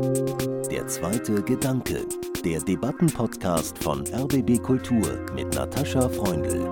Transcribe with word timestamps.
Der 0.00 0.86
zweite 0.86 1.42
Gedanke, 1.42 2.06
der 2.42 2.58
Debattenpodcast 2.60 3.76
von 3.84 4.02
RBB 4.06 4.62
Kultur 4.62 5.26
mit 5.34 5.54
Natascha 5.54 6.08
Freundl. 6.08 6.64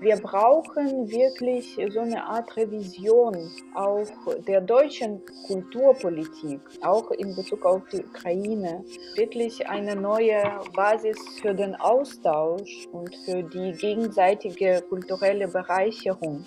Wir 0.00 0.16
brauchen 0.18 1.10
wirklich 1.10 1.76
so 1.92 1.98
eine 1.98 2.22
Art 2.22 2.56
Revision 2.56 3.50
auch 3.74 4.06
der 4.46 4.60
deutschen 4.60 5.20
Kulturpolitik, 5.48 6.60
auch 6.82 7.10
in 7.10 7.34
Bezug 7.34 7.66
auf 7.66 7.82
die 7.90 8.04
Ukraine. 8.04 8.84
Wirklich 9.16 9.68
eine 9.68 9.96
neue 9.96 10.44
Basis 10.74 11.18
für 11.40 11.54
den 11.54 11.74
Austausch 11.74 12.86
und 12.92 13.16
für 13.24 13.42
die 13.42 13.72
gegenseitige 13.72 14.80
kulturelle 14.88 15.48
Bereicherung. 15.48 16.44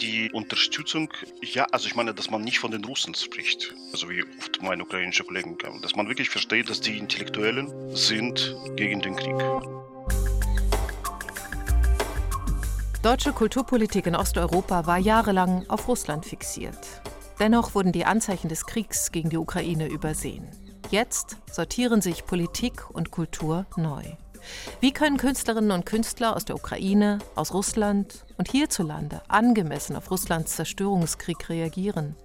Die 0.00 0.30
Unterstützung, 0.32 1.12
ja, 1.42 1.66
also 1.72 1.86
ich 1.86 1.94
meine, 1.94 2.14
dass 2.14 2.30
man 2.30 2.42
nicht 2.42 2.58
von 2.58 2.70
den 2.70 2.84
Russen 2.84 3.14
spricht, 3.14 3.74
also 3.92 4.08
wie 4.08 4.22
oft 4.38 4.62
meine 4.62 4.82
ukrainischen 4.82 5.26
Kollegen 5.26 5.58
kamen, 5.58 5.82
dass 5.82 5.94
man 5.94 6.08
wirklich 6.08 6.30
versteht, 6.30 6.70
dass 6.70 6.80
die 6.80 6.96
Intellektuellen 6.96 7.94
sind 7.96 8.54
gegen 8.76 9.00
den 9.00 9.16
Krieg. 9.16 9.36
Deutsche 13.02 13.32
Kulturpolitik 13.32 14.06
in 14.06 14.14
Osteuropa 14.14 14.86
war 14.86 14.98
jahrelang 14.98 15.64
auf 15.68 15.88
Russland 15.88 16.26
fixiert. 16.26 16.78
Dennoch 17.38 17.74
wurden 17.74 17.92
die 17.92 18.04
Anzeichen 18.04 18.48
des 18.48 18.66
Kriegs 18.66 19.10
gegen 19.10 19.30
die 19.30 19.38
Ukraine 19.38 19.88
übersehen. 19.88 20.46
Jetzt 20.90 21.38
sortieren 21.50 22.02
sich 22.02 22.26
Politik 22.26 22.90
und 22.90 23.10
Kultur 23.10 23.64
neu. 23.76 24.02
Wie 24.80 24.92
können 24.92 25.16
Künstlerinnen 25.16 25.70
und 25.70 25.86
Künstler 25.86 26.36
aus 26.36 26.44
der 26.44 26.56
Ukraine, 26.56 27.18
aus 27.34 27.52
Russland 27.54 28.24
und 28.38 28.50
hierzulande 28.50 29.22
angemessen 29.28 29.96
auf 29.96 30.10
Russlands 30.10 30.56
Zerstörungskrieg 30.56 31.48
reagieren? 31.48 32.16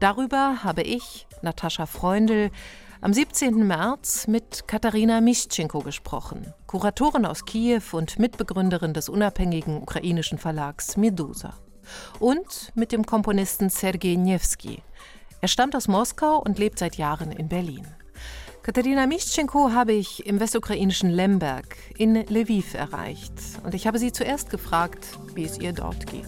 Darüber 0.00 0.62
habe 0.64 0.82
ich, 0.82 1.26
Natascha 1.42 1.86
Freundl, 1.86 2.50
am 3.00 3.12
17. 3.12 3.66
März 3.66 4.26
mit 4.26 4.66
Katharina 4.66 5.20
Mischenko 5.20 5.80
gesprochen, 5.80 6.52
Kuratorin 6.66 7.26
aus 7.26 7.44
Kiew 7.44 7.82
und 7.92 8.18
Mitbegründerin 8.18 8.94
des 8.94 9.08
unabhängigen 9.08 9.82
ukrainischen 9.82 10.38
Verlags 10.38 10.96
Medusa. 10.96 11.54
Und 12.18 12.72
mit 12.74 12.92
dem 12.92 13.06
Komponisten 13.06 13.70
Sergei 13.70 14.16
Nevsky. 14.16 14.82
Er 15.40 15.48
stammt 15.48 15.76
aus 15.76 15.88
Moskau 15.88 16.38
und 16.38 16.58
lebt 16.58 16.78
seit 16.78 16.96
Jahren 16.96 17.30
in 17.30 17.48
Berlin. 17.48 17.86
Katharina 18.66 19.06
Mischenko 19.06 19.70
habe 19.70 19.92
ich 19.92 20.26
im 20.26 20.40
westukrainischen 20.40 21.08
Lemberg 21.08 21.76
in 21.96 22.16
Lviv 22.16 22.74
erreicht. 22.74 23.32
Und 23.62 23.76
ich 23.76 23.86
habe 23.86 24.00
sie 24.00 24.10
zuerst 24.10 24.50
gefragt, 24.50 25.06
wie 25.36 25.44
es 25.44 25.60
ihr 25.60 25.72
dort 25.72 26.04
geht. 26.08 26.26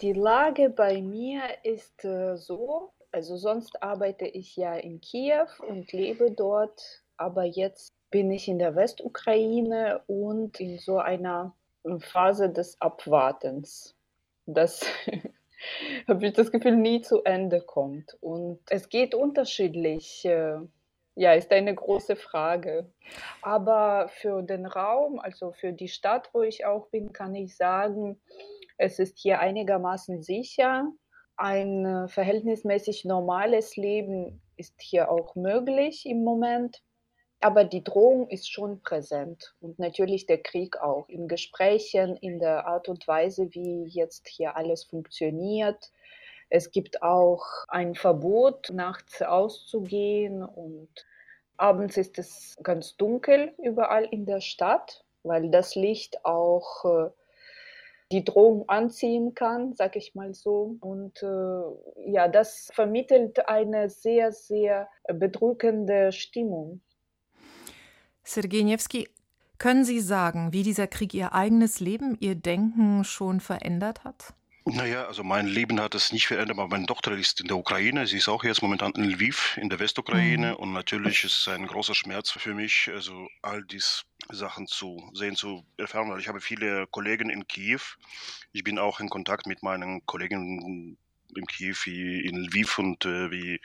Die 0.00 0.14
Lage 0.14 0.70
bei 0.70 1.02
mir 1.02 1.42
ist 1.62 2.06
äh, 2.06 2.38
so, 2.38 2.90
also 3.12 3.36
sonst 3.36 3.82
arbeite 3.82 4.24
ich 4.24 4.56
ja 4.56 4.74
in 4.76 5.02
Kiew 5.02 5.46
und 5.68 5.92
lebe 5.92 6.30
dort, 6.30 7.02
aber 7.18 7.44
jetzt 7.44 7.92
bin 8.10 8.30
ich 8.30 8.48
in 8.48 8.58
der 8.58 8.74
Westukraine 8.74 10.00
und 10.06 10.58
in 10.58 10.78
so 10.78 10.96
einer 10.96 11.54
Phase 11.98 12.48
des 12.48 12.80
Abwartens. 12.80 13.94
Das 14.46 14.86
habe 16.08 16.26
ich 16.26 16.32
das 16.32 16.50
Gefühl 16.52 16.76
nie 16.76 17.00
zu 17.00 17.22
Ende 17.24 17.60
kommt. 17.60 18.16
Und 18.20 18.60
es 18.70 18.88
geht 18.88 19.14
unterschiedlich. 19.14 20.24
Äh, 20.24 20.58
ja, 21.18 21.32
ist 21.32 21.50
eine 21.52 21.74
große 21.74 22.16
Frage. 22.16 22.90
Aber 23.40 24.08
für 24.08 24.42
den 24.42 24.66
Raum, 24.66 25.18
also 25.18 25.52
für 25.52 25.72
die 25.72 25.88
Stadt, 25.88 26.28
wo 26.34 26.42
ich 26.42 26.66
auch 26.66 26.88
bin, 26.88 27.12
kann 27.12 27.34
ich 27.34 27.56
sagen, 27.56 28.20
es 28.76 28.98
ist 28.98 29.18
hier 29.18 29.40
einigermaßen 29.40 30.22
sicher 30.22 30.92
ein 31.36 31.84
äh, 31.84 32.08
verhältnismäßig 32.08 33.04
normales 33.04 33.76
Leben 33.76 34.42
ist 34.56 34.80
hier 34.80 35.10
auch 35.10 35.34
möglich 35.34 36.06
im 36.06 36.24
Moment. 36.24 36.82
Aber 37.40 37.64
die 37.64 37.84
Drohung 37.84 38.28
ist 38.28 38.50
schon 38.50 38.80
präsent 38.80 39.54
und 39.60 39.78
natürlich 39.78 40.26
der 40.26 40.42
Krieg 40.42 40.78
auch 40.78 41.08
in 41.08 41.28
Gesprächen, 41.28 42.16
in 42.16 42.38
der 42.38 42.66
Art 42.66 42.88
und 42.88 43.06
Weise, 43.06 43.48
wie 43.52 43.84
jetzt 43.84 44.26
hier 44.28 44.56
alles 44.56 44.84
funktioniert. 44.84 45.92
Es 46.48 46.70
gibt 46.70 47.02
auch 47.02 47.44
ein 47.68 47.94
Verbot, 47.94 48.70
nachts 48.72 49.20
auszugehen 49.20 50.42
und 50.42 50.88
abends 51.56 51.96
ist 51.96 52.18
es 52.18 52.56
ganz 52.62 52.96
dunkel 52.96 53.52
überall 53.58 54.04
in 54.04 54.26
der 54.26 54.40
Stadt, 54.40 55.04
weil 55.22 55.50
das 55.50 55.74
Licht 55.74 56.24
auch 56.24 56.84
äh, 56.84 57.10
die 58.12 58.24
Drohung 58.24 58.68
anziehen 58.68 59.34
kann, 59.34 59.74
sag 59.74 59.96
ich 59.96 60.14
mal 60.14 60.32
so. 60.34 60.76
Und 60.80 61.22
äh, 61.22 62.10
ja, 62.10 62.28
das 62.28 62.70
vermittelt 62.72 63.48
eine 63.48 63.90
sehr, 63.90 64.32
sehr 64.32 64.88
bedrückende 65.08 66.12
Stimmung. 66.12 66.80
Sergej 68.26 68.64
Nevsky, 68.64 69.08
können 69.58 69.84
Sie 69.84 70.00
sagen, 70.00 70.52
wie 70.52 70.64
dieser 70.64 70.88
Krieg 70.88 71.14
Ihr 71.14 71.32
eigenes 71.32 71.78
Leben, 71.78 72.16
Ihr 72.18 72.34
Denken 72.34 73.04
schon 73.04 73.38
verändert 73.38 74.02
hat? 74.02 74.34
Naja, 74.64 75.04
also 75.04 75.22
mein 75.22 75.46
Leben 75.46 75.80
hat 75.80 75.94
es 75.94 76.12
nicht 76.12 76.26
verändert, 76.26 76.58
aber 76.58 76.66
meine 76.66 76.86
Tochter 76.86 77.12
ist 77.12 77.40
in 77.40 77.46
der 77.46 77.56
Ukraine. 77.56 78.04
Sie 78.08 78.16
ist 78.16 78.28
auch 78.28 78.42
jetzt 78.42 78.62
momentan 78.62 78.90
in 78.96 79.04
Lviv, 79.04 79.56
in 79.58 79.68
der 79.68 79.78
Westukraine. 79.78 80.50
Mhm. 80.50 80.56
Und 80.56 80.72
natürlich 80.72 81.22
ist 81.22 81.38
es 81.38 81.48
ein 81.48 81.68
großer 81.68 81.94
Schmerz 81.94 82.32
für 82.32 82.52
mich, 82.52 82.90
also 82.92 83.28
all 83.42 83.62
diese 83.64 84.02
Sachen 84.32 84.66
zu 84.66 85.08
sehen, 85.14 85.36
zu 85.36 85.64
erfahren. 85.76 86.10
Weil 86.10 86.18
ich 86.18 86.26
habe 86.26 86.40
viele 86.40 86.88
Kollegen 86.88 87.30
in 87.30 87.46
Kiew. 87.46 87.80
Ich 88.50 88.64
bin 88.64 88.80
auch 88.80 88.98
in 88.98 89.08
Kontakt 89.08 89.46
mit 89.46 89.62
meinen 89.62 90.04
Kollegen 90.04 90.98
in 91.34 91.46
Kiew 91.46 91.76
wie 91.84 92.20
in 92.20 92.36
Lviv 92.36 92.78
und 92.78 93.04
äh, 93.04 93.30
wie 93.30 93.60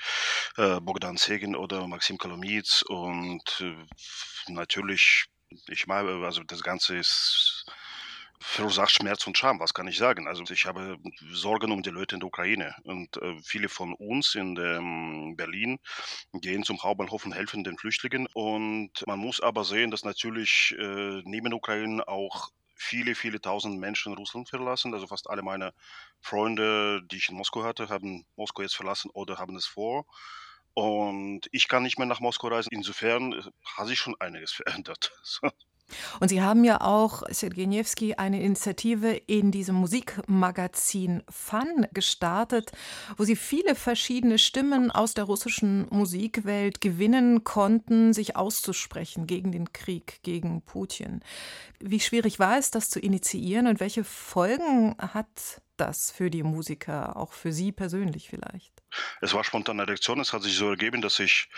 äh, 0.57 0.79
Bogdan 0.79 1.17
Segin 1.17 1.55
oder 1.55 1.87
Maxim 1.87 2.17
Kolomic. 2.17 2.83
Und 2.87 3.43
äh, 3.61 4.51
natürlich, 4.51 5.25
ich 5.67 5.87
meine, 5.87 6.25
also 6.25 6.43
das 6.43 6.63
Ganze 6.63 6.97
ist 6.97 7.65
verursacht 8.41 8.91
Schmerz 8.91 9.25
und 9.27 9.37
Scham, 9.37 9.59
was 9.59 9.73
kann 9.73 9.87
ich 9.87 9.97
sagen? 9.97 10.27
Also 10.27 10.43
ich 10.51 10.65
habe 10.65 10.97
Sorgen 11.31 11.71
um 11.71 11.83
die 11.83 11.91
Leute 11.91 12.15
in 12.15 12.19
der 12.19 12.27
Ukraine 12.27 12.75
und 12.83 13.15
äh, 13.17 13.37
viele 13.43 13.69
von 13.69 13.93
uns 13.93 14.35
in 14.35 14.57
ähm, 14.57 15.35
Berlin 15.37 15.77
gehen 16.33 16.63
zum 16.63 16.81
Hauptbahnhof 16.81 17.25
und 17.25 17.33
helfen 17.33 17.63
den 17.63 17.77
Flüchtlingen 17.77 18.27
und 18.33 18.91
man 19.05 19.19
muss 19.19 19.41
aber 19.41 19.63
sehen, 19.63 19.91
dass 19.91 20.03
natürlich 20.03 20.75
äh, 20.77 21.21
neben 21.23 21.53
Ukraine 21.53 22.07
auch 22.07 22.49
viele, 22.81 23.15
viele 23.15 23.39
tausend 23.41 23.79
Menschen 23.79 24.13
Russland 24.13 24.49
verlassen. 24.49 24.93
Also 24.93 25.07
fast 25.07 25.29
alle 25.29 25.43
meine 25.43 25.73
Freunde, 26.21 27.01
die 27.05 27.17
ich 27.17 27.29
in 27.29 27.35
Moskau 27.35 27.63
hatte, 27.63 27.89
haben 27.89 28.25
Moskau 28.35 28.63
jetzt 28.63 28.75
verlassen 28.75 29.11
oder 29.13 29.37
haben 29.37 29.55
es 29.55 29.65
vor. 29.65 30.05
Und 30.73 31.47
ich 31.51 31.67
kann 31.67 31.83
nicht 31.83 31.97
mehr 31.97 32.07
nach 32.07 32.19
Moskau 32.21 32.47
reisen. 32.47 32.69
Insofern 32.71 33.33
äh, 33.33 33.43
hat 33.65 33.87
sich 33.87 33.99
schon 33.99 34.15
einiges 34.19 34.51
verändert. 34.59 35.11
Und 36.19 36.29
Sie 36.29 36.41
haben 36.41 36.63
ja 36.63 36.81
auch, 36.81 37.23
Sergejewski, 37.29 38.15
eine 38.15 38.41
Initiative 38.41 39.13
in 39.27 39.51
diesem 39.51 39.75
Musikmagazin 39.75 41.23
Fun 41.29 41.87
gestartet, 41.93 42.71
wo 43.17 43.23
Sie 43.23 43.35
viele 43.35 43.75
verschiedene 43.75 44.37
Stimmen 44.37 44.91
aus 44.91 45.13
der 45.13 45.25
russischen 45.25 45.87
Musikwelt 45.89 46.81
gewinnen 46.81 47.43
konnten, 47.43 48.13
sich 48.13 48.35
auszusprechen 48.35 49.27
gegen 49.27 49.51
den 49.51 49.73
Krieg, 49.73 50.19
gegen 50.23 50.61
Putin. 50.61 51.21
Wie 51.79 51.99
schwierig 51.99 52.39
war 52.39 52.57
es, 52.57 52.71
das 52.71 52.89
zu 52.89 52.99
initiieren 52.99 53.67
und 53.67 53.79
welche 53.79 54.03
Folgen 54.03 54.95
hat 54.97 55.61
das 55.77 56.11
für 56.11 56.29
die 56.29 56.43
Musiker, 56.43 57.17
auch 57.17 57.33
für 57.33 57.51
Sie 57.51 57.71
persönlich 57.71 58.29
vielleicht? 58.29 58.71
Es 59.19 59.33
war 59.33 59.43
spontane 59.43 59.87
Reaktion. 59.87 60.19
Es 60.19 60.33
hat 60.33 60.43
sich 60.43 60.55
so 60.55 60.69
ergeben, 60.69 61.01
dass 61.01 61.19
ich 61.19 61.49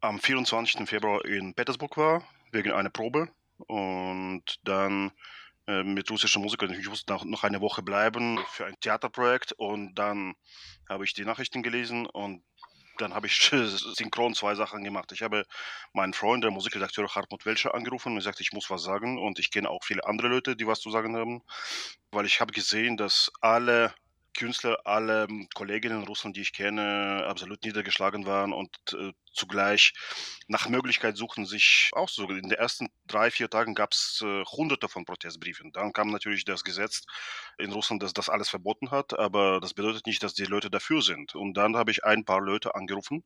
am 0.00 0.18
24. 0.18 0.88
Februar 0.88 1.24
in 1.24 1.54
Petersburg 1.54 1.96
war, 1.96 2.24
wegen 2.52 2.72
einer 2.72 2.90
Probe 2.90 3.28
und 3.62 4.42
dann 4.64 5.12
äh, 5.66 5.82
mit 5.82 6.10
russischen 6.10 6.42
Musikern. 6.42 6.72
Ich 6.72 6.88
musste 6.88 7.12
noch, 7.12 7.24
noch 7.24 7.44
eine 7.44 7.60
Woche 7.60 7.82
bleiben 7.82 8.38
für 8.48 8.66
ein 8.66 8.78
Theaterprojekt 8.80 9.52
und 9.52 9.94
dann 9.94 10.34
habe 10.88 11.04
ich 11.04 11.14
die 11.14 11.24
Nachrichten 11.24 11.62
gelesen 11.62 12.06
und 12.06 12.42
dann 12.98 13.14
habe 13.14 13.26
ich 13.26 13.50
synchron 13.94 14.34
zwei 14.34 14.54
Sachen 14.54 14.84
gemacht. 14.84 15.12
Ich 15.12 15.22
habe 15.22 15.46
meinen 15.92 16.12
Freund, 16.14 16.44
der 16.44 16.50
Musikredakteur 16.50 17.08
Hartmut 17.08 17.46
Welscher, 17.46 17.74
angerufen 17.74 18.10
und 18.10 18.16
gesagt, 18.16 18.40
ich 18.40 18.52
muss 18.52 18.70
was 18.70 18.82
sagen. 18.82 19.18
Und 19.18 19.38
ich 19.38 19.50
kenne 19.50 19.70
auch 19.70 19.84
viele 19.84 20.04
andere 20.04 20.28
Leute, 20.28 20.56
die 20.56 20.66
was 20.66 20.80
zu 20.80 20.90
sagen 20.90 21.16
haben, 21.16 21.42
weil 22.10 22.26
ich 22.26 22.40
habe 22.40 22.52
gesehen, 22.52 22.96
dass 22.96 23.30
alle 23.40 23.94
Künstler, 24.36 24.78
alle 24.84 25.26
Kolleginnen 25.54 26.00
in 26.02 26.06
Russland, 26.06 26.36
die 26.36 26.42
ich 26.42 26.52
kenne, 26.52 27.24
absolut 27.26 27.64
niedergeschlagen 27.64 28.26
waren 28.26 28.52
und 28.52 28.70
äh, 28.94 29.12
zugleich 29.32 29.92
nach 30.48 30.68
Möglichkeit 30.68 31.16
suchen, 31.16 31.46
sich 31.46 31.90
auszusuchen. 31.92 32.36
In 32.36 32.48
den 32.48 32.58
ersten 32.58 32.88
drei, 33.06 33.30
vier 33.30 33.48
Tagen 33.48 33.74
gab 33.74 33.92
es 33.92 34.20
äh, 34.24 34.44
hunderte 34.44 34.88
von 34.88 35.04
Protestbriefen. 35.04 35.72
Dann 35.72 35.92
kam 35.92 36.10
natürlich 36.10 36.44
das 36.44 36.64
Gesetz 36.64 37.02
in 37.58 37.72
Russland, 37.72 38.02
das 38.02 38.12
das 38.12 38.28
alles 38.28 38.48
verboten 38.48 38.90
hat, 38.90 39.18
aber 39.18 39.60
das 39.60 39.74
bedeutet 39.74 40.06
nicht, 40.06 40.22
dass 40.22 40.34
die 40.34 40.44
Leute 40.44 40.70
dafür 40.70 41.02
sind. 41.02 41.34
Und 41.34 41.54
dann 41.54 41.76
habe 41.76 41.90
ich 41.90 42.04
ein 42.04 42.24
paar 42.24 42.40
Leute 42.40 42.74
angerufen 42.74 43.24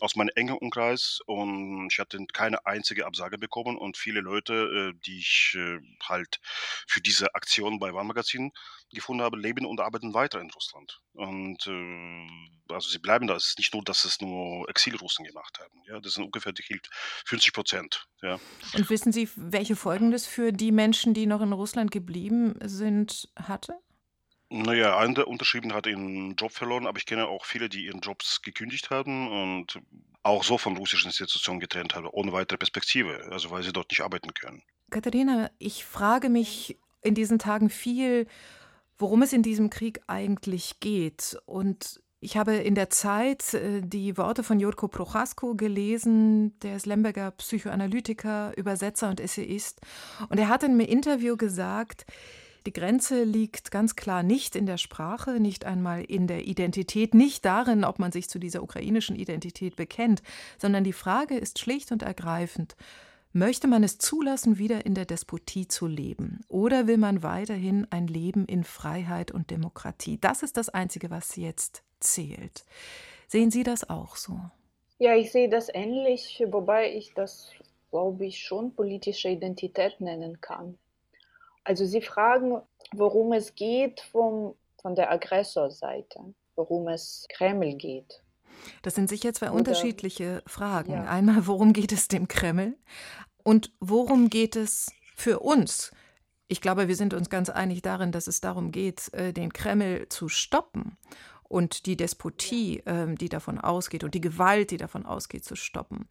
aus 0.00 0.16
meinem 0.16 0.30
engen 0.34 0.56
Umkreis 0.56 1.20
und 1.26 1.88
ich 1.90 1.98
hatte 1.98 2.18
keine 2.32 2.66
einzige 2.66 3.06
Absage 3.06 3.38
bekommen 3.38 3.76
und 3.76 3.96
viele 3.96 4.20
Leute, 4.20 4.92
äh, 4.94 5.00
die 5.06 5.18
ich 5.18 5.56
äh, 5.56 5.78
halt 6.04 6.40
für 6.86 7.00
diese 7.00 7.34
Aktion 7.34 7.78
bei 7.78 7.92
Warnmagazin 7.92 8.52
gefunden 8.92 9.22
habe, 9.22 9.38
leben 9.38 9.66
und 9.66 9.80
arbeiten 9.80 10.14
weiter 10.14 10.40
in 10.40 10.50
Russland. 10.50 11.00
Und 11.16 11.66
äh, 11.66 12.72
also 12.72 12.88
sie 12.88 12.98
bleiben 12.98 13.26
da. 13.26 13.36
Es 13.36 13.48
ist 13.48 13.58
nicht 13.58 13.72
nur, 13.72 13.82
dass 13.82 14.04
es 14.04 14.20
nur 14.20 14.68
Exilrussen 14.68 15.24
gemacht 15.24 15.58
haben. 15.60 15.82
Ja, 15.86 16.00
das 16.00 16.14
sind 16.14 16.24
ungefähr 16.24 16.52
die 16.52 16.62
50 17.24 17.52
Prozent. 17.52 18.06
Ja. 18.22 18.38
Und 18.74 18.90
wissen 18.90 19.12
Sie, 19.12 19.28
welche 19.36 19.76
Folgen 19.76 20.10
das 20.10 20.26
für 20.26 20.52
die 20.52 20.72
Menschen, 20.72 21.14
die 21.14 21.26
noch 21.26 21.40
in 21.40 21.52
Russland 21.52 21.90
geblieben 21.90 22.54
sind, 22.62 23.28
hatte? 23.36 23.74
Naja, 24.48 24.96
einer 24.98 25.14
der 25.14 25.28
unterschrieben 25.28 25.72
hat 25.72 25.86
ihren 25.86 26.36
Job 26.36 26.52
verloren, 26.52 26.86
aber 26.86 26.98
ich 26.98 27.06
kenne 27.06 27.26
auch 27.26 27.44
viele, 27.44 27.68
die 27.68 27.86
ihren 27.86 28.00
Jobs 28.00 28.42
gekündigt 28.42 28.90
haben 28.90 29.28
und 29.28 29.80
auch 30.22 30.44
so 30.44 30.56
von 30.56 30.76
russischen 30.76 31.08
Institutionen 31.08 31.58
getrennt 31.58 31.94
haben, 31.94 32.06
ohne 32.06 32.32
weitere 32.32 32.58
Perspektive, 32.58 33.28
also 33.32 33.50
weil 33.50 33.64
sie 33.64 33.72
dort 33.72 33.90
nicht 33.90 34.02
arbeiten 34.02 34.34
können. 34.34 34.62
Katharina, 34.90 35.50
ich 35.58 35.84
frage 35.84 36.28
mich 36.28 36.78
in 37.02 37.14
diesen 37.14 37.38
Tagen 37.40 37.70
viel, 37.70 38.28
worum 38.98 39.22
es 39.22 39.32
in 39.32 39.42
diesem 39.42 39.70
Krieg 39.70 40.00
eigentlich 40.06 40.80
geht. 40.80 41.38
Und 41.46 42.00
ich 42.20 42.36
habe 42.36 42.54
in 42.54 42.74
der 42.74 42.90
Zeit 42.90 43.54
äh, 43.54 43.82
die 43.82 44.16
Worte 44.16 44.42
von 44.42 44.58
Jurko 44.58 44.88
Prochasko 44.88 45.54
gelesen, 45.54 46.58
der 46.60 46.76
ist 46.76 46.86
Lemberger 46.86 47.30
Psychoanalytiker, 47.32 48.52
Übersetzer 48.56 49.08
und 49.10 49.20
Essayist. 49.20 49.80
Und 50.28 50.38
er 50.38 50.48
hat 50.48 50.62
in 50.62 50.72
einem 50.72 50.80
Interview 50.80 51.36
gesagt, 51.36 52.06
die 52.66 52.72
Grenze 52.72 53.22
liegt 53.22 53.70
ganz 53.70 53.94
klar 53.94 54.24
nicht 54.24 54.56
in 54.56 54.66
der 54.66 54.76
Sprache, 54.76 55.38
nicht 55.38 55.64
einmal 55.64 56.02
in 56.02 56.26
der 56.26 56.46
Identität, 56.46 57.14
nicht 57.14 57.44
darin, 57.44 57.84
ob 57.84 58.00
man 58.00 58.10
sich 58.10 58.28
zu 58.28 58.40
dieser 58.40 58.62
ukrainischen 58.62 59.14
Identität 59.14 59.76
bekennt, 59.76 60.20
sondern 60.58 60.82
die 60.82 60.92
Frage 60.92 61.36
ist 61.36 61.60
schlicht 61.60 61.92
und 61.92 62.02
ergreifend, 62.02 62.74
Möchte 63.36 63.68
man 63.68 63.84
es 63.84 63.98
zulassen, 63.98 64.56
wieder 64.56 64.86
in 64.86 64.94
der 64.94 65.04
Despotie 65.04 65.68
zu 65.68 65.86
leben? 65.86 66.40
Oder 66.48 66.86
will 66.86 66.96
man 66.96 67.22
weiterhin 67.22 67.86
ein 67.90 68.06
Leben 68.06 68.46
in 68.46 68.64
Freiheit 68.64 69.30
und 69.30 69.50
Demokratie? 69.50 70.16
Das 70.18 70.42
ist 70.42 70.56
das 70.56 70.70
Einzige, 70.70 71.10
was 71.10 71.36
jetzt 71.36 71.82
zählt. 72.00 72.64
Sehen 73.28 73.50
Sie 73.50 73.62
das 73.62 73.90
auch 73.90 74.16
so? 74.16 74.40
Ja, 74.98 75.14
ich 75.14 75.32
sehe 75.32 75.50
das 75.50 75.68
ähnlich, 75.68 76.42
wobei 76.46 76.94
ich 76.94 77.12
das, 77.12 77.50
glaube 77.90 78.24
ich, 78.24 78.38
schon 78.38 78.74
politische 78.74 79.28
Identität 79.28 80.00
nennen 80.00 80.40
kann. 80.40 80.78
Also 81.62 81.84
Sie 81.84 82.00
fragen, 82.00 82.62
worum 82.94 83.34
es 83.34 83.54
geht 83.54 84.00
vom, 84.00 84.54
von 84.80 84.94
der 84.94 85.12
Aggressorseite, 85.12 86.20
worum 86.54 86.88
es 86.88 87.26
Kreml 87.28 87.74
geht. 87.74 88.22
Das 88.82 88.94
sind 88.94 89.08
sicher 89.08 89.32
zwei 89.32 89.48
Oder, 89.48 89.58
unterschiedliche 89.58 90.42
Fragen. 90.46 90.92
Ja. 90.92 91.04
Einmal, 91.04 91.46
worum 91.46 91.72
geht 91.72 91.92
es 91.92 92.08
dem 92.08 92.28
Kreml? 92.28 92.76
Und 93.42 93.72
worum 93.80 94.30
geht 94.30 94.56
es 94.56 94.86
für 95.14 95.40
uns? 95.40 95.92
Ich 96.48 96.60
glaube, 96.60 96.88
wir 96.88 96.96
sind 96.96 97.14
uns 97.14 97.30
ganz 97.30 97.50
einig 97.50 97.82
darin, 97.82 98.12
dass 98.12 98.26
es 98.26 98.40
darum 98.40 98.70
geht, 98.70 99.12
äh, 99.14 99.32
den 99.32 99.52
Kreml 99.52 100.08
zu 100.08 100.28
stoppen 100.28 100.96
und 101.48 101.86
die 101.86 101.96
Despotie, 101.96 102.82
ähm, 102.86 103.16
die 103.16 103.28
davon 103.28 103.58
ausgeht, 103.58 104.04
und 104.04 104.14
die 104.14 104.20
Gewalt, 104.20 104.70
die 104.70 104.76
davon 104.76 105.06
ausgeht, 105.06 105.44
zu 105.44 105.56
stoppen. 105.56 106.08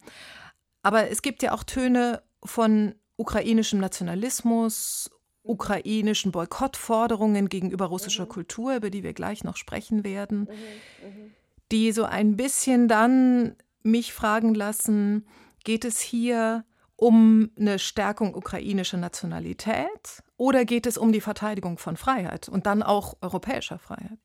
Aber 0.82 1.10
es 1.10 1.22
gibt 1.22 1.42
ja 1.42 1.52
auch 1.52 1.64
Töne 1.64 2.22
von 2.44 2.94
ukrainischem 3.16 3.80
Nationalismus, 3.80 5.10
ukrainischen 5.42 6.32
Boykottforderungen 6.32 7.48
gegenüber 7.48 7.86
russischer 7.86 8.24
mhm. 8.24 8.30
Kultur, 8.30 8.76
über 8.76 8.90
die 8.90 9.02
wir 9.02 9.14
gleich 9.14 9.44
noch 9.44 9.56
sprechen 9.56 10.04
werden, 10.04 10.40
mhm, 10.40 11.08
mhm. 11.08 11.34
Die 11.72 11.92
so 11.92 12.04
ein 12.04 12.36
bisschen 12.36 12.88
dann 12.88 13.56
mich 13.82 14.12
fragen 14.12 14.54
lassen, 14.54 15.26
geht 15.64 15.84
es 15.84 16.00
hier 16.00 16.64
um 16.96 17.50
eine 17.58 17.78
Stärkung 17.78 18.34
ukrainischer 18.34 18.96
Nationalität 18.96 20.22
oder 20.36 20.64
geht 20.64 20.86
es 20.86 20.96
um 20.96 21.12
die 21.12 21.20
Verteidigung 21.20 21.78
von 21.78 21.96
Freiheit 21.96 22.48
und 22.48 22.66
dann 22.66 22.82
auch 22.82 23.16
europäischer 23.20 23.78
Freiheit 23.78 24.18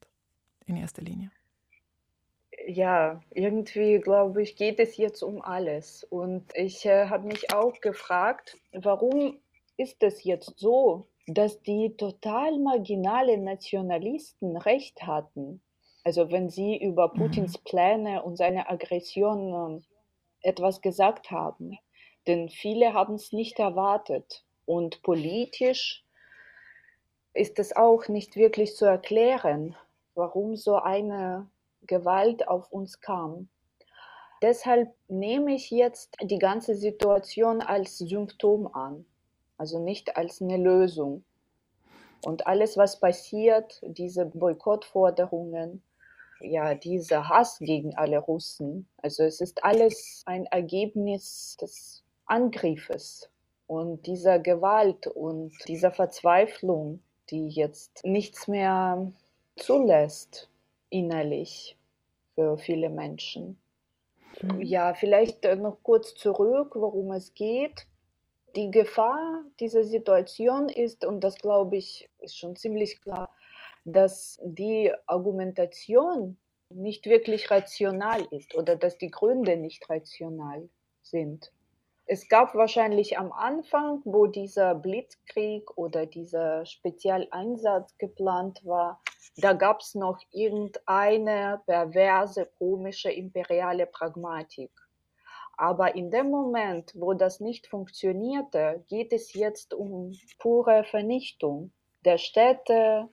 in 0.66 0.78
erster 0.78 1.02
Linie? 1.02 1.32
Ja, 2.68 3.22
irgendwie 3.32 4.00
glaube 4.00 4.44
ich, 4.44 4.56
geht 4.56 4.80
es 4.80 4.98
jetzt 4.98 5.24
um 5.24 5.42
alles. 5.42 6.04
Und 6.04 6.46
ich 6.56 6.86
äh, 6.86 7.08
habe 7.08 7.28
mich 7.28 7.54
auch 7.54 7.80
gefragt, 7.82 8.58
warum 8.72 9.40
ist 9.78 10.04
es 10.04 10.24
jetzt 10.24 10.54
so, 10.58 11.08
dass 11.28 11.62
die 11.62 11.96
total 11.98 12.60
marginalen 12.60 13.44
Nationalisten 13.44 14.58
recht 14.58 15.04
hatten? 15.04 15.62
Also 16.04 16.32
wenn 16.32 16.50
sie 16.50 16.78
über 16.78 17.10
mhm. 17.14 17.18
Putins 17.18 17.58
Pläne 17.58 18.24
und 18.24 18.38
seine 18.38 18.70
Aggression 18.70 19.82
äh, 20.44 20.50
etwas 20.50 20.82
gesagt 20.82 21.32
haben 21.32 21.78
denn 22.28 22.50
viele 22.50 22.94
haben 22.94 23.16
es 23.16 23.32
nicht 23.32 23.60
erwartet. 23.60 24.44
Und 24.66 25.02
politisch 25.02 26.06
ist 27.34 27.60
es 27.60 27.76
auch 27.76 28.08
nicht 28.08 28.36
wirklich 28.36 28.76
zu 28.76 28.86
erklären, 28.86 29.76
warum 30.16 30.56
so 30.56 30.76
eine 30.76 31.50
Gewalt 31.88 32.48
auf 32.48 32.72
uns 32.72 33.00
kam. 33.00 33.50
Deshalb 34.42 34.94
nehme 35.08 35.54
ich 35.54 35.72
jetzt 35.72 36.16
die 36.22 36.40
ganze 36.40 36.76
Situation 36.76 37.62
als 37.62 37.98
Symptom 37.98 38.68
an, 38.74 39.06
also 39.58 39.80
nicht 39.80 40.18
als 40.18 40.42
eine 40.42 40.58
Lösung. 40.58 41.24
Und 42.24 42.46
alles, 42.46 42.78
was 42.78 43.00
passiert, 43.00 43.82
diese 43.84 44.26
Boykottforderungen, 44.26 45.82
ja, 46.42 46.76
dieser 46.76 47.30
Hass 47.30 47.60
gegen 47.60 47.96
alle 47.96 48.20
Russen, 48.20 48.88
also 48.98 49.24
es 49.24 49.42
ist 49.42 49.64
alles 49.64 50.24
ein 50.26 50.46
Ergebnis 50.46 51.58
des 51.60 52.04
Angriffes 52.26 53.30
und 53.68 54.06
dieser 54.06 54.40
Gewalt 54.40 55.08
und 55.08 55.54
dieser 55.68 55.92
Verzweiflung, 55.92 57.02
die 57.30 57.48
jetzt 57.48 58.04
nichts 58.04 58.48
mehr 58.48 59.12
zulässt 59.56 60.50
innerlich 60.90 61.78
für 62.36 62.58
viele 62.58 62.90
Menschen. 62.90 63.58
Mhm. 64.42 64.62
Ja, 64.62 64.94
vielleicht 64.94 65.44
noch 65.58 65.78
kurz 65.84 66.16
zurück, 66.16 66.76
worum 66.76 67.12
es 67.12 67.34
geht. 67.34 67.88
Die 68.56 68.70
Gefahr 68.70 69.44
dieser 69.60 69.84
Situation 69.84 70.68
ist, 70.68 71.06
und 71.06 71.22
das 71.22 71.38
glaube 71.38 71.78
ich, 71.78 72.10
ist 72.20 72.38
schon 72.38 72.56
ziemlich 72.56 73.02
klar, 73.02 73.30
dass 73.84 74.40
die 74.44 74.92
Argumentation 75.08 76.38
nicht 76.70 77.06
wirklich 77.06 77.52
rational 77.52 78.22
ist 78.32 78.56
oder 78.56 78.76
dass 78.76 78.98
die 78.98 79.12
Gründe 79.12 79.58
nicht 79.58 79.90
rational 79.90 80.70
sind. 81.02 81.52
Es 82.06 82.28
gab 82.28 82.56
wahrscheinlich 82.56 83.18
am 83.18 83.32
Anfang, 83.32 84.02
wo 84.04 84.28
dieser 84.28 84.76
Blitzkrieg 84.76 85.78
oder 85.78 86.06
dieser 86.06 86.66
Spezialeinsatz 86.66 87.98
geplant 87.98 88.66
war, 88.66 89.02
da 89.38 89.54
gab 89.54 89.80
es 89.80 89.96
noch 89.96 90.20
irgendeine 90.32 91.62
perverse, 91.66 92.50
komische, 92.58 93.12
imperiale 93.12 93.86
Pragmatik. 93.86 94.72
Aber 95.56 95.96
in 95.96 96.10
dem 96.10 96.30
Moment, 96.30 96.92
wo 96.96 97.14
das 97.14 97.40
nicht 97.40 97.68
funktionierte, 97.68 98.84
geht 98.90 99.14
es 99.14 99.34
jetzt 99.34 99.74
um 99.74 100.12
pure 100.40 100.84
Vernichtung 100.84 101.72
der 102.04 102.18
Städte, 102.18 103.10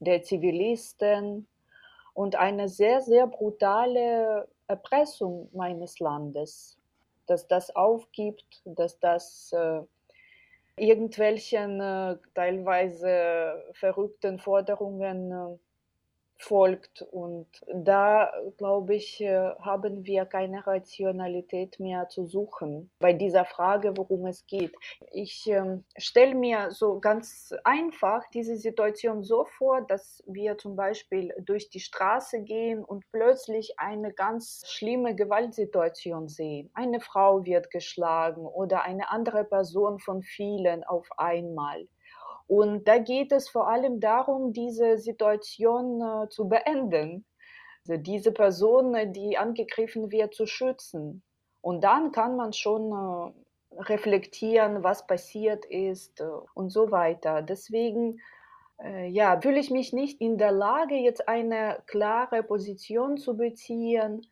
der 0.00 0.22
Zivilisten 0.22 1.46
und 2.14 2.36
eine 2.36 2.68
sehr, 2.68 3.00
sehr 3.00 3.26
brutale 3.26 4.48
Erpressung 4.66 5.48
meines 5.52 5.98
Landes 5.98 6.78
dass 7.28 7.46
das 7.46 7.74
aufgibt, 7.76 8.62
dass 8.64 8.98
das 8.98 9.52
äh, 9.52 9.82
irgendwelchen 10.76 11.80
äh, 11.80 12.16
teilweise 12.34 13.62
verrückten 13.74 14.38
Forderungen 14.38 15.30
äh, 15.30 15.58
folgt. 16.38 17.02
Und 17.02 17.46
da, 17.72 18.32
glaube 18.56 18.94
ich, 18.94 19.20
äh, 19.20 19.50
haben 19.60 20.04
wir 20.04 20.24
keine 20.24 20.66
Rationalität 20.66 21.80
mehr 21.80 22.08
zu 22.08 22.24
suchen 22.24 22.90
bei 23.00 23.12
dieser 23.12 23.44
Frage, 23.44 23.96
worum 23.96 24.26
es 24.26 24.46
geht. 24.46 24.74
Ich 25.10 25.46
ähm, 25.48 25.84
stelle 25.96 26.34
mir 26.34 26.70
so 26.70 27.00
ganz 27.00 27.54
einfach 27.64 28.22
diese 28.32 28.56
Situation 28.56 29.22
so 29.24 29.44
vor, 29.44 29.82
dass 29.82 30.22
wir 30.26 30.56
zum 30.58 30.76
Beispiel 30.76 31.34
durch 31.40 31.70
die 31.70 31.80
Straße 31.80 32.42
gehen 32.42 32.84
und 32.84 33.04
plötzlich 33.10 33.78
eine 33.78 34.12
ganz 34.12 34.62
schlimme 34.66 35.16
Gewaltsituation 35.16 36.28
sehen. 36.28 36.70
Eine 36.74 37.00
Frau 37.00 37.44
wird 37.44 37.70
geschlagen 37.70 38.46
oder 38.46 38.82
eine 38.82 39.10
andere 39.10 39.44
Person 39.44 39.98
von 39.98 40.22
vielen 40.22 40.84
auf 40.84 41.08
einmal. 41.16 41.88
Und 42.48 42.88
da 42.88 42.98
geht 42.98 43.30
es 43.30 43.48
vor 43.48 43.68
allem 43.68 44.00
darum, 44.00 44.52
diese 44.52 44.96
Situation 44.96 46.00
äh, 46.00 46.28
zu 46.30 46.48
beenden, 46.48 47.26
also 47.86 48.02
diese 48.02 48.32
Person, 48.32 48.94
äh, 48.94 49.12
die 49.12 49.36
angegriffen 49.36 50.10
wird, 50.10 50.34
zu 50.34 50.46
schützen. 50.46 51.22
Und 51.60 51.84
dann 51.84 52.10
kann 52.10 52.36
man 52.36 52.54
schon 52.54 52.90
äh, 52.90 53.80
reflektieren, 53.82 54.82
was 54.82 55.06
passiert 55.06 55.66
ist 55.66 56.20
äh, 56.20 56.24
und 56.54 56.70
so 56.70 56.90
weiter. 56.90 57.42
Deswegen 57.42 58.18
äh, 58.82 59.08
ja, 59.08 59.38
fühle 59.40 59.60
ich 59.60 59.70
mich 59.70 59.92
nicht 59.92 60.20
in 60.20 60.38
der 60.38 60.52
Lage, 60.52 60.94
jetzt 60.94 61.28
eine 61.28 61.82
klare 61.86 62.42
Position 62.42 63.18
zu 63.18 63.36
beziehen 63.36 64.26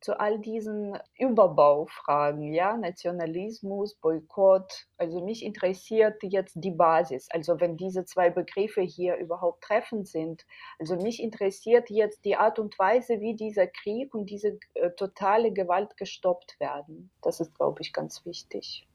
zu 0.00 0.18
all 0.18 0.38
diesen 0.38 0.96
Überbaufragen, 1.18 2.52
ja, 2.52 2.76
Nationalismus, 2.76 3.94
Boykott. 3.96 4.86
Also 4.96 5.24
mich 5.24 5.44
interessiert 5.44 6.22
jetzt 6.22 6.54
die 6.56 6.70
Basis. 6.70 7.28
Also 7.30 7.60
wenn 7.60 7.76
diese 7.76 8.04
zwei 8.04 8.30
Begriffe 8.30 8.82
hier 8.82 9.16
überhaupt 9.16 9.64
treffend 9.64 10.08
sind. 10.08 10.46
Also 10.78 10.96
mich 10.96 11.22
interessiert 11.22 11.90
jetzt 11.90 12.24
die 12.24 12.36
Art 12.36 12.58
und 12.58 12.78
Weise, 12.78 13.20
wie 13.20 13.34
dieser 13.34 13.66
Krieg 13.66 14.14
und 14.14 14.30
diese 14.30 14.58
äh, 14.74 14.90
totale 14.90 15.52
Gewalt 15.52 15.96
gestoppt 15.96 16.58
werden. 16.60 17.10
Das 17.22 17.40
ist, 17.40 17.54
glaube 17.54 17.82
ich, 17.82 17.92
ganz 17.92 18.24
wichtig. 18.24 18.86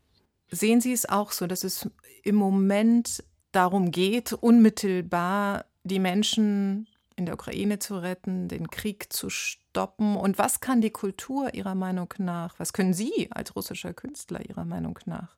Sehen 0.50 0.81
Sie 0.81 0.93
es 0.93 1.10
auch 1.10 1.31
so, 1.31 1.48
dass 1.48 1.63
es 1.63 1.89
im 2.24 2.36
Moment 2.36 3.24
darum 3.51 3.91
geht, 3.91 4.33
unmittelbar 4.33 5.65
die 5.83 6.00
Menschen 6.00 6.88
in 7.15 7.25
der 7.25 7.36
Ukraine 7.36 7.79
zu 7.79 7.98
retten, 7.98 8.48
den 8.48 8.70
Krieg 8.70 9.12
zu 9.12 9.29
stoppen? 9.29 10.15
Und 10.15 10.38
was 10.38 10.60
kann 10.60 10.82
die 10.82 10.91
Kultur 10.91 11.53
Ihrer 11.53 11.75
Meinung 11.75 12.13
nach, 12.17 12.60
was 12.60 12.74
können 12.74 12.93
Sie 12.93 13.29
als 13.32 13.55
russischer 13.55 13.93
Künstler 13.93 14.48
Ihrer 14.48 14.65
Meinung 14.65 15.00
nach 15.05 15.36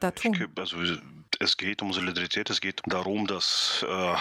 da 0.00 0.10
tun? 0.10 0.34
Ich, 0.34 0.58
also 0.58 0.76
es 1.38 1.56
geht 1.56 1.82
um 1.82 1.92
Solidarität, 1.92 2.50
es 2.50 2.60
geht 2.60 2.82
darum, 2.86 3.26
dass 3.26 3.84
äh, 3.88 4.14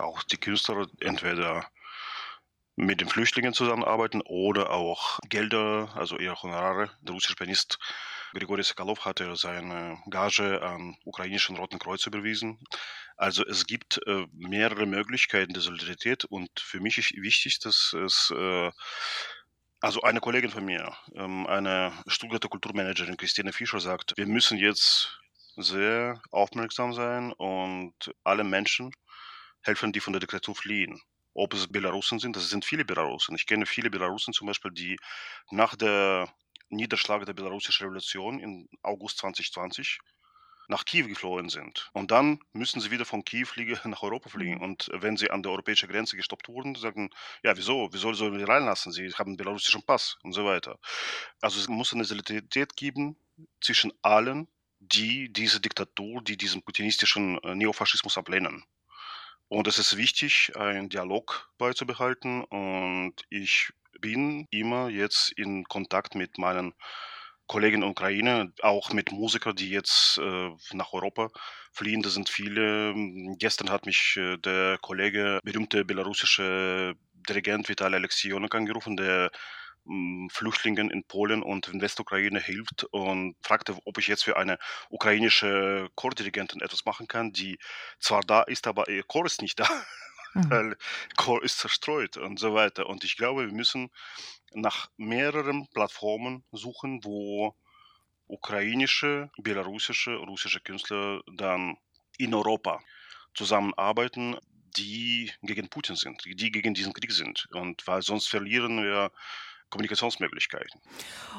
auch 0.00 0.22
die 0.24 0.38
Künstler 0.38 0.86
entweder 1.00 1.66
mit 2.76 3.00
den 3.00 3.08
Flüchtlingen 3.08 3.52
zusammenarbeiten 3.52 4.22
oder 4.22 4.70
auch 4.70 5.18
Gelder, 5.28 5.90
also 5.96 6.16
eher 6.16 6.40
Honorare. 6.40 6.90
Der 7.02 7.14
russische 7.14 7.34
Pianist 7.34 7.78
Grigori 8.34 8.62
Sokolov 8.62 9.04
hatte 9.04 9.36
seine 9.36 10.02
Gage 10.10 10.60
am 10.62 10.96
ukrainischen 11.04 11.56
Roten 11.56 11.78
Kreuz 11.78 12.06
überwiesen. 12.06 12.58
Also 13.16 13.44
es 13.44 13.66
gibt 13.66 14.00
äh, 14.06 14.26
mehrere 14.32 14.86
Möglichkeiten 14.86 15.52
der 15.52 15.62
Solidarität 15.62 16.24
und 16.24 16.48
für 16.60 16.80
mich 16.80 16.98
ist 16.98 17.12
wichtig, 17.16 17.58
dass 17.60 17.94
es 17.94 18.32
äh, 18.36 18.70
also 19.80 20.02
eine 20.02 20.20
Kollegin 20.20 20.50
von 20.50 20.64
mir, 20.64 20.96
ähm, 21.14 21.46
eine 21.46 21.92
Stuttgarter 22.06 22.48
Kulturmanagerin 22.48 23.16
Christine 23.16 23.52
Fischer 23.52 23.80
sagt, 23.80 24.14
wir 24.16 24.26
müssen 24.26 24.58
jetzt 24.58 25.18
sehr 25.56 26.20
aufmerksam 26.30 26.92
sein 26.92 27.32
und 27.32 27.94
alle 28.24 28.44
Menschen 28.44 28.92
helfen, 29.62 29.92
die 29.92 30.00
von 30.00 30.12
der 30.12 30.20
Diktatur 30.20 30.54
fliehen 30.54 31.00
ob 31.38 31.54
es 31.54 31.68
Belarusen 31.68 32.18
sind. 32.18 32.34
Das 32.34 32.48
sind 32.50 32.64
viele 32.64 32.84
Belarusen. 32.84 33.36
Ich 33.36 33.46
kenne 33.46 33.64
viele 33.64 33.90
Belarusen 33.90 34.34
zum 34.34 34.48
Beispiel, 34.48 34.72
die 34.72 34.98
nach 35.50 35.76
der 35.76 36.28
Niederschlag 36.70 37.24
der 37.26 37.32
belarussischen 37.32 37.84
Revolution 37.84 38.40
im 38.40 38.68
August 38.82 39.18
2020 39.18 39.98
nach 40.68 40.84
Kiew 40.84 41.08
geflohen 41.08 41.48
sind. 41.48 41.88
Und 41.92 42.10
dann 42.10 42.40
müssen 42.52 42.80
sie 42.80 42.90
wieder 42.90 43.06
von 43.06 43.24
Kiew 43.24 43.48
nach 43.84 44.02
Europa 44.02 44.28
fliegen. 44.28 44.56
Mhm. 44.56 44.62
Und 44.62 44.90
wenn 44.92 45.16
sie 45.16 45.30
an 45.30 45.42
der 45.42 45.52
europäischen 45.52 45.88
Grenze 45.88 46.16
gestoppt 46.16 46.48
wurden, 46.48 46.74
sagen, 46.74 47.10
ja, 47.42 47.56
wieso? 47.56 47.88
Wieso 47.92 48.12
sollen 48.12 48.38
wir 48.38 48.48
reinlassen? 48.48 48.92
Sie 48.92 49.08
haben 49.14 49.30
einen 49.30 49.36
belarussischen 49.36 49.82
Pass 49.82 50.18
und 50.22 50.32
so 50.32 50.44
weiter. 50.44 50.78
Also 51.40 51.58
es 51.58 51.68
muss 51.68 51.92
eine 51.92 52.04
Solidarität 52.04 52.76
geben 52.76 53.16
zwischen 53.60 53.92
allen, 54.02 54.46
die 54.78 55.32
diese 55.32 55.60
Diktatur, 55.60 56.22
die 56.22 56.36
diesen 56.36 56.62
putinistischen 56.62 57.38
äh, 57.42 57.54
Neofaschismus 57.54 58.18
ablehnen. 58.18 58.64
Und 59.48 59.66
es 59.66 59.78
ist 59.78 59.96
wichtig, 59.96 60.52
einen 60.56 60.90
Dialog 60.90 61.50
beizubehalten. 61.56 62.44
Und 62.44 63.14
ich 63.30 63.72
bin 64.00 64.46
immer 64.50 64.88
jetzt 64.88 65.32
in 65.32 65.64
Kontakt 65.64 66.14
mit 66.14 66.38
meinen 66.38 66.74
Kollegen 67.46 67.82
in 67.82 67.88
Ukraine, 67.88 68.52
auch 68.62 68.92
mit 68.92 69.10
Musikern, 69.10 69.56
die 69.56 69.70
jetzt 69.70 70.18
äh, 70.18 70.50
nach 70.72 70.92
Europa 70.92 71.30
fliehen. 71.72 72.02
Da 72.02 72.10
sind 72.10 72.28
viele. 72.28 72.94
Gestern 73.38 73.70
hat 73.70 73.86
mich 73.86 74.16
äh, 74.18 74.36
der 74.36 74.78
Kollege, 74.78 75.40
berühmte 75.42 75.84
belarussische 75.84 76.94
Dirigent 77.28 77.68
Vitali 77.68 77.96
Alexejonik 77.96 78.54
angerufen, 78.54 78.96
der 78.96 79.30
Flüchtlingen 80.30 80.90
in 80.90 81.04
Polen 81.04 81.42
und 81.42 81.68
in 81.68 81.80
Westukraine 81.80 82.40
hilft 82.40 82.84
und 82.90 83.36
fragte, 83.42 83.76
ob 83.86 83.96
ich 83.96 84.06
jetzt 84.06 84.24
für 84.24 84.36
eine 84.36 84.58
ukrainische 84.90 85.88
Chordirigentin 85.94 86.60
etwas 86.60 86.84
machen 86.84 87.08
kann, 87.08 87.32
die 87.32 87.58
zwar 87.98 88.20
da 88.20 88.42
ist, 88.42 88.66
aber 88.66 88.88
ihr 88.88 89.02
Chor 89.04 89.24
ist 89.24 89.40
nicht 89.40 89.58
da, 89.58 89.66
mhm. 90.34 90.50
weil 90.50 90.76
Chor 91.16 91.42
ist 91.42 91.58
zerstreut 91.58 92.16
und 92.16 92.38
so 92.38 92.54
weiter. 92.54 92.86
Und 92.86 93.04
ich 93.04 93.16
glaube, 93.16 93.46
wir 93.46 93.52
müssen 93.52 93.90
nach 94.52 94.90
mehreren 94.96 95.68
Plattformen 95.68 96.44
suchen, 96.52 97.04
wo 97.04 97.54
ukrainische, 98.26 99.30
belarussische, 99.38 100.16
russische 100.16 100.60
Künstler 100.60 101.22
dann 101.32 101.76
in 102.18 102.34
Europa 102.34 102.80
zusammenarbeiten, 103.34 104.36
die 104.76 105.32
gegen 105.42 105.68
Putin 105.68 105.96
sind, 105.96 106.22
die 106.24 106.50
gegen 106.50 106.74
diesen 106.74 106.92
Krieg 106.92 107.12
sind. 107.12 107.48
Und 107.52 107.86
weil 107.86 108.02
sonst 108.02 108.28
verlieren 108.28 108.82
wir 108.82 109.10
Kommunikationsmöglichkeiten. 109.70 110.80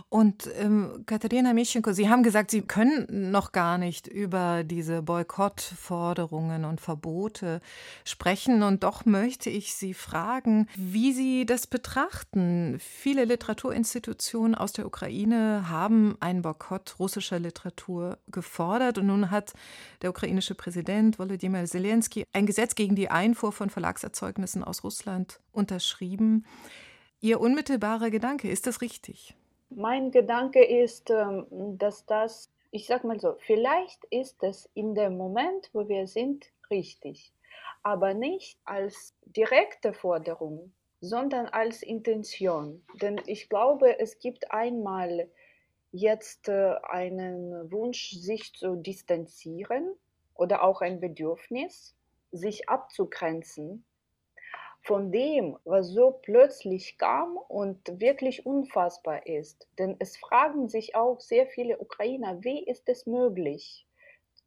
Und 0.09 0.49
ähm, 0.55 1.03
Katharina 1.05 1.53
Mischenko, 1.53 1.93
Sie 1.93 2.09
haben 2.09 2.23
gesagt, 2.23 2.51
Sie 2.51 2.61
können 2.61 3.31
noch 3.31 3.51
gar 3.51 3.77
nicht 3.77 4.07
über 4.07 4.63
diese 4.63 5.01
Boykottforderungen 5.01 6.65
und 6.65 6.79
Verbote 6.79 7.59
sprechen. 8.05 8.61
Und 8.61 8.83
doch 8.83 9.05
möchte 9.05 9.49
ich 9.49 9.73
Sie 9.73 9.93
fragen, 9.93 10.67
wie 10.75 11.11
Sie 11.11 11.45
das 11.45 11.65
betrachten. 11.67 12.79
Viele 12.79 13.25
Literaturinstitutionen 13.25 14.55
aus 14.55 14.73
der 14.73 14.85
Ukraine 14.85 15.69
haben 15.69 16.15
einen 16.19 16.43
Boykott 16.43 16.95
russischer 16.99 17.39
Literatur 17.39 18.19
gefordert. 18.27 18.99
Und 18.99 19.07
nun 19.07 19.31
hat 19.31 19.53
der 20.01 20.11
ukrainische 20.11 20.55
Präsident 20.55 21.17
Volodymyr 21.17 21.65
Zelensky 21.65 22.25
ein 22.33 22.45
Gesetz 22.45 22.75
gegen 22.75 22.95
die 22.95 23.09
Einfuhr 23.09 23.51
von 23.51 23.69
Verlagserzeugnissen 23.69 24.63
aus 24.63 24.83
Russland 24.83 25.39
unterschrieben. 25.51 26.45
Ihr 27.21 27.41
unmittelbarer 27.41 28.11
Gedanke, 28.11 28.49
ist 28.49 28.65
das 28.65 28.81
richtig? 28.81 29.35
Mein 29.69 30.11
Gedanke 30.11 30.63
ist, 30.63 31.09
ähm, 31.09 31.45
dass 31.77 32.05
das, 32.05 32.49
ich 32.71 32.87
sag 32.87 33.03
mal 33.03 33.19
so, 33.19 33.35
vielleicht 33.45 34.05
ist 34.05 34.41
es 34.41 34.69
in 34.73 34.95
dem 34.95 35.17
Moment, 35.17 35.69
wo 35.73 35.89
wir 35.89 36.07
sind, 36.07 36.45
richtig, 36.71 37.33
aber 37.83 38.13
nicht 38.13 38.57
als 38.63 39.13
direkte 39.25 39.91
Forderung, 39.91 40.71
sondern 41.01 41.47
als 41.47 41.83
Intention. 41.83 42.81
Denn 43.01 43.19
ich 43.25 43.49
glaube, 43.49 43.99
es 43.99 44.19
gibt 44.19 44.51
einmal 44.51 45.29
jetzt 45.91 46.47
äh, 46.47 46.75
einen 46.83 47.69
Wunsch, 47.69 48.11
sich 48.11 48.53
zu 48.53 48.77
distanzieren 48.77 49.93
oder 50.35 50.63
auch 50.63 50.79
ein 50.79 51.01
Bedürfnis, 51.01 51.95
sich 52.31 52.69
abzugrenzen 52.69 53.83
von 54.81 55.11
dem, 55.11 55.57
was 55.65 55.89
so 55.89 56.19
plötzlich 56.21 56.97
kam 56.97 57.37
und 57.47 57.99
wirklich 57.99 58.45
unfassbar 58.45 59.25
ist. 59.27 59.67
Denn 59.77 59.95
es 59.99 60.17
fragen 60.17 60.67
sich 60.67 60.95
auch 60.95 61.19
sehr 61.19 61.47
viele 61.47 61.77
Ukrainer, 61.79 62.43
wie 62.43 62.63
ist 62.63 62.87
es 62.89 63.05
möglich? 63.05 63.85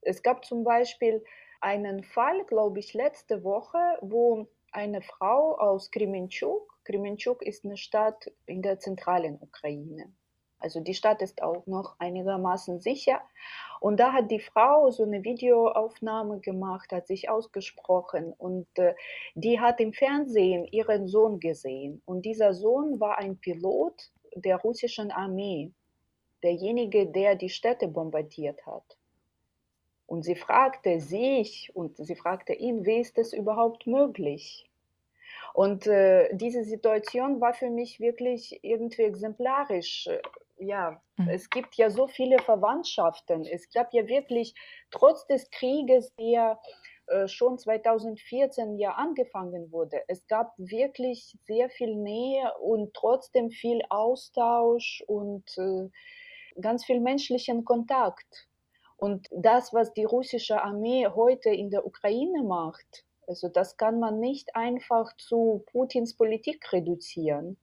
Es 0.00 0.22
gab 0.22 0.44
zum 0.44 0.64
Beispiel 0.64 1.22
einen 1.60 2.02
Fall, 2.02 2.44
glaube 2.46 2.80
ich, 2.80 2.92
letzte 2.92 3.44
Woche, 3.44 3.78
wo 4.00 4.48
eine 4.72 5.02
Frau 5.02 5.56
aus 5.58 5.90
Kremenchuk, 5.90 6.72
Kremenchuk 6.84 7.42
ist 7.42 7.64
eine 7.64 7.76
Stadt 7.76 8.32
in 8.46 8.62
der 8.62 8.80
zentralen 8.80 9.40
Ukraine, 9.40 10.12
also 10.62 10.80
die 10.80 10.94
Stadt 10.94 11.22
ist 11.22 11.42
auch 11.42 11.66
noch 11.66 11.96
einigermaßen 11.98 12.80
sicher. 12.80 13.20
Und 13.80 13.98
da 13.98 14.12
hat 14.12 14.30
die 14.30 14.40
Frau 14.40 14.90
so 14.90 15.02
eine 15.02 15.24
Videoaufnahme 15.24 16.38
gemacht, 16.38 16.92
hat 16.92 17.08
sich 17.08 17.28
ausgesprochen 17.28 18.32
und 18.38 18.66
äh, 18.78 18.94
die 19.34 19.58
hat 19.58 19.80
im 19.80 19.92
Fernsehen 19.92 20.66
ihren 20.66 21.08
Sohn 21.08 21.40
gesehen. 21.40 22.00
Und 22.04 22.24
dieser 22.24 22.54
Sohn 22.54 23.00
war 23.00 23.18
ein 23.18 23.38
Pilot 23.38 24.12
der 24.36 24.58
russischen 24.58 25.10
Armee, 25.10 25.72
derjenige, 26.44 27.06
der 27.06 27.34
die 27.34 27.48
Städte 27.48 27.88
bombardiert 27.88 28.64
hat. 28.66 28.96
Und 30.06 30.24
sie 30.24 30.36
fragte 30.36 31.00
sich 31.00 31.72
und 31.74 31.96
sie 31.96 32.14
fragte 32.14 32.52
ihn, 32.52 32.84
wie 32.86 33.00
ist 33.00 33.18
es 33.18 33.32
überhaupt 33.32 33.86
möglich? 33.86 34.68
Und 35.54 35.86
äh, 35.86 36.34
diese 36.34 36.64
Situation 36.64 37.40
war 37.40 37.54
für 37.54 37.70
mich 37.70 38.00
wirklich 38.00 38.60
irgendwie 38.62 39.02
exemplarisch 39.02 40.08
ja, 40.62 41.00
mhm. 41.16 41.28
es 41.28 41.50
gibt 41.50 41.74
ja 41.74 41.90
so 41.90 42.06
viele 42.06 42.38
Verwandtschaften. 42.38 43.44
Es 43.44 43.70
gab 43.70 43.92
ja 43.92 44.06
wirklich, 44.06 44.54
trotz 44.90 45.26
des 45.26 45.50
Krieges, 45.50 46.14
der 46.16 46.60
äh, 47.08 47.28
schon 47.28 47.58
2014 47.58 48.78
ja 48.78 48.92
angefangen 48.92 49.72
wurde, 49.72 50.02
es 50.08 50.26
gab 50.26 50.54
wirklich 50.56 51.36
sehr 51.46 51.68
viel 51.70 51.96
Nähe 51.96 52.52
und 52.60 52.94
trotzdem 52.94 53.50
viel 53.50 53.82
Austausch 53.90 55.02
und 55.06 55.44
äh, 55.58 55.90
ganz 56.60 56.84
viel 56.84 57.00
menschlichen 57.00 57.64
Kontakt. 57.64 58.48
Und 58.96 59.26
das, 59.32 59.72
was 59.72 59.92
die 59.94 60.04
russische 60.04 60.62
Armee 60.62 61.08
heute 61.08 61.50
in 61.50 61.70
der 61.70 61.84
Ukraine 61.84 62.44
macht, 62.44 63.04
also 63.26 63.48
das 63.48 63.76
kann 63.76 63.98
man 63.98 64.20
nicht 64.20 64.54
einfach 64.54 65.16
zu 65.16 65.64
Putins 65.72 66.16
Politik 66.16 66.72
reduzieren 66.72 67.56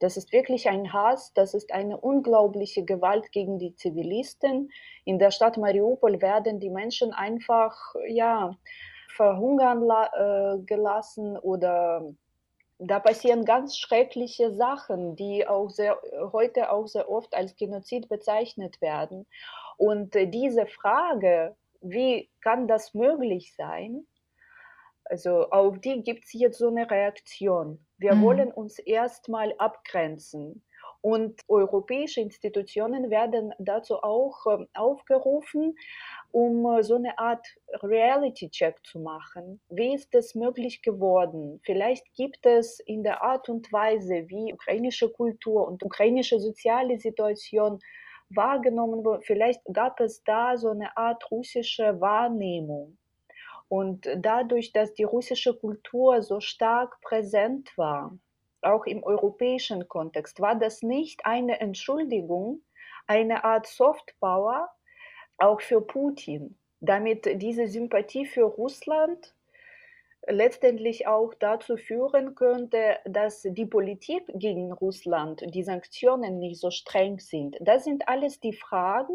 Das 0.00 0.16
ist 0.16 0.32
wirklich 0.32 0.68
ein 0.68 0.92
Hass, 0.92 1.32
das 1.34 1.54
ist 1.54 1.72
eine 1.72 1.96
unglaubliche 1.96 2.84
Gewalt 2.84 3.32
gegen 3.32 3.58
die 3.58 3.74
Zivilisten. 3.74 4.70
In 5.04 5.18
der 5.18 5.30
Stadt 5.30 5.56
Mariupol 5.56 6.22
werden 6.22 6.60
die 6.60 6.70
Menschen 6.70 7.12
einfach 7.12 7.94
ja, 8.06 8.56
verhungern 9.08 9.82
äh, 9.82 10.58
gelassen 10.64 11.36
oder 11.36 12.14
da 12.78 13.00
passieren 13.00 13.44
ganz 13.44 13.76
schreckliche 13.76 14.54
Sachen, 14.54 15.16
die 15.16 15.46
auch 15.46 15.68
sehr, 15.68 16.00
heute 16.32 16.70
auch 16.70 16.86
sehr 16.86 17.10
oft 17.10 17.34
als 17.34 17.56
Genozid 17.56 18.08
bezeichnet 18.08 18.80
werden. 18.80 19.26
Und 19.76 20.14
äh, 20.14 20.28
diese 20.28 20.66
Frage, 20.66 21.56
wie 21.80 22.30
kann 22.40 22.68
das 22.68 22.94
möglich 22.94 23.54
sein? 23.56 24.06
Also 25.04 25.50
auf 25.50 25.80
die 25.80 26.02
gibt 26.02 26.24
es 26.24 26.32
jetzt 26.34 26.58
so 26.58 26.68
eine 26.68 26.88
Reaktion. 26.88 27.84
Wir 27.98 28.14
mhm. 28.14 28.22
wollen 28.22 28.52
uns 28.52 28.78
erstmal 28.78 29.54
abgrenzen. 29.58 30.62
Und 31.00 31.42
europäische 31.46 32.20
Institutionen 32.20 33.08
werden 33.08 33.54
dazu 33.58 34.02
auch 34.02 34.46
äh, 34.46 34.66
aufgerufen, 34.74 35.76
um 36.32 36.66
äh, 36.66 36.82
so 36.82 36.96
eine 36.96 37.18
Art 37.18 37.46
Reality-Check 37.82 38.84
zu 38.84 38.98
machen. 38.98 39.60
Wie 39.68 39.94
ist 39.94 40.12
es 40.14 40.34
möglich 40.34 40.82
geworden? 40.82 41.60
Vielleicht 41.64 42.12
gibt 42.14 42.44
es 42.46 42.80
in 42.80 43.04
der 43.04 43.22
Art 43.22 43.48
und 43.48 43.72
Weise, 43.72 44.24
wie 44.28 44.52
ukrainische 44.52 45.08
Kultur 45.08 45.68
und 45.68 45.84
ukrainische 45.84 46.40
soziale 46.40 46.98
Situation 46.98 47.78
wahrgenommen 48.30 49.04
wurde, 49.04 49.22
vielleicht 49.22 49.62
gab 49.72 50.00
es 50.00 50.22
da 50.24 50.56
so 50.56 50.70
eine 50.70 50.96
Art 50.96 51.30
russische 51.30 52.00
Wahrnehmung. 52.00 52.98
Und 53.68 54.08
dadurch, 54.16 54.72
dass 54.72 54.94
die 54.94 55.04
russische 55.04 55.54
Kultur 55.54 56.22
so 56.22 56.40
stark 56.40 57.00
präsent 57.02 57.76
war, 57.76 58.18
auch 58.62 58.86
im 58.86 59.02
europäischen 59.02 59.88
Kontext, 59.88 60.40
war 60.40 60.56
das 60.56 60.82
nicht 60.82 61.26
eine 61.26 61.60
Entschuldigung, 61.60 62.62
eine 63.06 63.44
Art 63.44 63.66
Softpower, 63.66 64.70
auch 65.36 65.60
für 65.60 65.80
Putin, 65.80 66.58
damit 66.80 67.40
diese 67.42 67.68
Sympathie 67.68 68.26
für 68.26 68.44
Russland 68.44 69.34
letztendlich 70.26 71.06
auch 71.06 71.32
dazu 71.34 71.76
führen 71.76 72.34
könnte, 72.34 72.98
dass 73.04 73.42
die 73.42 73.66
Politik 73.66 74.24
gegen 74.34 74.72
Russland, 74.72 75.42
die 75.54 75.62
Sanktionen 75.62 76.38
nicht 76.38 76.60
so 76.60 76.70
streng 76.70 77.18
sind. 77.18 77.56
Das 77.60 77.84
sind 77.84 78.08
alles 78.08 78.40
die 78.40 78.52
Fragen, 78.52 79.14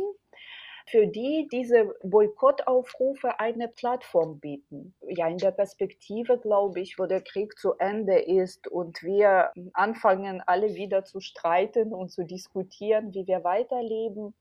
für 0.85 1.07
die 1.07 1.47
diese 1.51 1.93
Boykottaufrufe 2.03 3.39
eine 3.39 3.67
Plattform 3.67 4.39
bieten. 4.39 4.93
Ja, 5.07 5.27
in 5.27 5.37
der 5.37 5.51
Perspektive, 5.51 6.37
glaube 6.37 6.81
ich, 6.81 6.99
wo 6.99 7.05
der 7.05 7.21
Krieg 7.21 7.57
zu 7.57 7.73
Ende 7.73 8.19
ist 8.19 8.67
und 8.67 9.01
wir 9.03 9.51
anfangen, 9.73 10.41
alle 10.45 10.75
wieder 10.75 11.05
zu 11.05 11.19
streiten 11.19 11.93
und 11.93 12.11
zu 12.11 12.23
diskutieren, 12.23 13.13
wie 13.13 13.27
wir 13.27 13.43
weiterleben, 13.43 14.33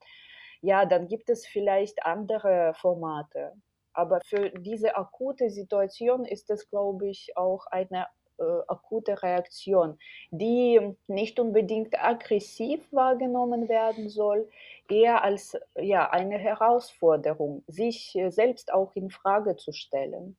ja, 0.60 0.86
dann 0.86 1.08
gibt 1.08 1.28
es 1.28 1.46
vielleicht 1.46 2.04
andere 2.04 2.72
Formate. 2.74 3.52
Aber 3.92 4.20
für 4.24 4.50
diese 4.50 4.96
akute 4.96 5.50
Situation 5.50 6.24
ist 6.24 6.50
es, 6.50 6.70
glaube 6.70 7.08
ich, 7.08 7.36
auch 7.36 7.66
eine 7.66 8.06
äh, 8.38 8.62
akute 8.66 9.22
Reaktion, 9.22 9.98
die 10.30 10.80
nicht 11.06 11.38
unbedingt 11.38 12.02
aggressiv 12.02 12.80
wahrgenommen 12.90 13.68
werden 13.68 14.08
soll, 14.08 14.48
eher 14.92 15.24
als 15.24 15.56
ja, 15.80 16.10
eine 16.10 16.38
Herausforderung, 16.38 17.64
sich 17.66 18.14
äh, 18.14 18.30
selbst 18.30 18.72
auch 18.72 18.94
in 18.94 19.10
Frage 19.10 19.56
zu 19.56 19.72
stellen. 19.72 20.36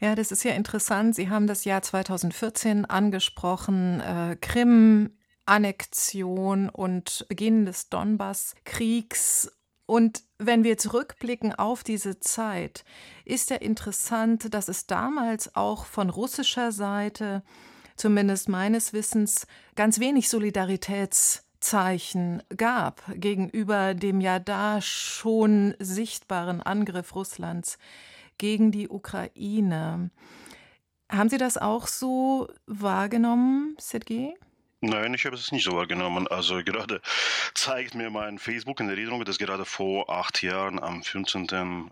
Ja, 0.00 0.14
das 0.14 0.32
ist 0.32 0.44
ja 0.44 0.52
interessant. 0.52 1.14
Sie 1.14 1.28
haben 1.28 1.46
das 1.46 1.64
Jahr 1.64 1.82
2014 1.82 2.84
angesprochen, 2.86 4.00
äh, 4.00 4.36
Krim, 4.40 5.18
Annexion 5.46 6.68
und 6.68 7.26
Beginn 7.28 7.66
des 7.66 7.88
Donbass-Kriegs. 7.88 9.52
Und 9.86 10.22
wenn 10.38 10.62
wir 10.62 10.78
zurückblicken 10.78 11.54
auf 11.54 11.82
diese 11.82 12.20
Zeit, 12.20 12.84
ist 13.24 13.50
ja 13.50 13.56
interessant, 13.56 14.54
dass 14.54 14.68
es 14.68 14.86
damals 14.86 15.56
auch 15.56 15.84
von 15.84 16.10
russischer 16.10 16.70
Seite, 16.70 17.42
zumindest 17.96 18.48
meines 18.48 18.92
Wissens, 18.92 19.46
ganz 19.74 19.98
wenig 19.98 20.28
Solidaritätszeichen 21.60 22.42
gab 22.56 23.02
gegenüber 23.14 23.94
dem 23.94 24.20
ja 24.20 24.38
da 24.38 24.80
schon 24.80 25.74
sichtbaren 25.78 26.60
Angriff 26.62 27.14
Russlands 27.14 27.78
gegen 28.38 28.72
die 28.72 28.88
Ukraine. 28.88 30.10
Haben 31.10 31.28
Sie 31.28 31.38
das 31.38 31.58
auch 31.58 31.86
so 31.86 32.48
wahrgenommen, 32.66 33.76
Sergei? 33.78 34.34
Nein, 34.80 35.12
ich 35.12 35.26
habe 35.26 35.36
es 35.36 35.52
nicht 35.52 35.64
so 35.64 35.72
wahrgenommen. 35.72 36.26
Also 36.28 36.62
gerade 36.64 37.02
zeigt 37.54 37.94
mir 37.94 38.08
mein 38.08 38.38
Facebook 38.38 38.80
in 38.80 38.88
Erinnerung, 38.88 39.24
dass 39.24 39.36
gerade 39.36 39.66
vor 39.66 40.08
acht 40.08 40.42
Jahren 40.42 40.82
am 40.82 41.02
15. 41.02 41.90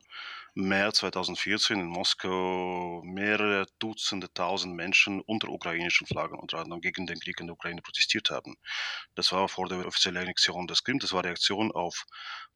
März 0.59 0.99
2014 0.99 1.79
in 1.79 1.87
Moskau 1.87 3.01
mehrere 3.05 3.67
Dutzende 3.79 4.27
tausend 4.35 4.75
Menschen 4.75 5.21
unter 5.21 5.51
ukrainischen 5.51 6.05
Flaggen 6.09 6.37
unter 6.37 6.59
anderem 6.59 6.81
gegen 6.81 7.07
den 7.07 7.21
Krieg 7.21 7.39
in 7.39 7.47
der 7.47 7.55
Ukraine 7.55 7.81
protestiert 7.81 8.31
haben. 8.31 8.57
Das 9.15 9.31
war 9.31 9.49
vor 9.49 9.69
der 9.69 9.87
offiziellen 9.87 10.21
Annexion 10.21 10.67
des 10.67 10.83
Krim. 10.83 10.99
Das 10.99 11.13
war 11.13 11.23
Reaktion 11.23 11.71
auf 11.71 12.07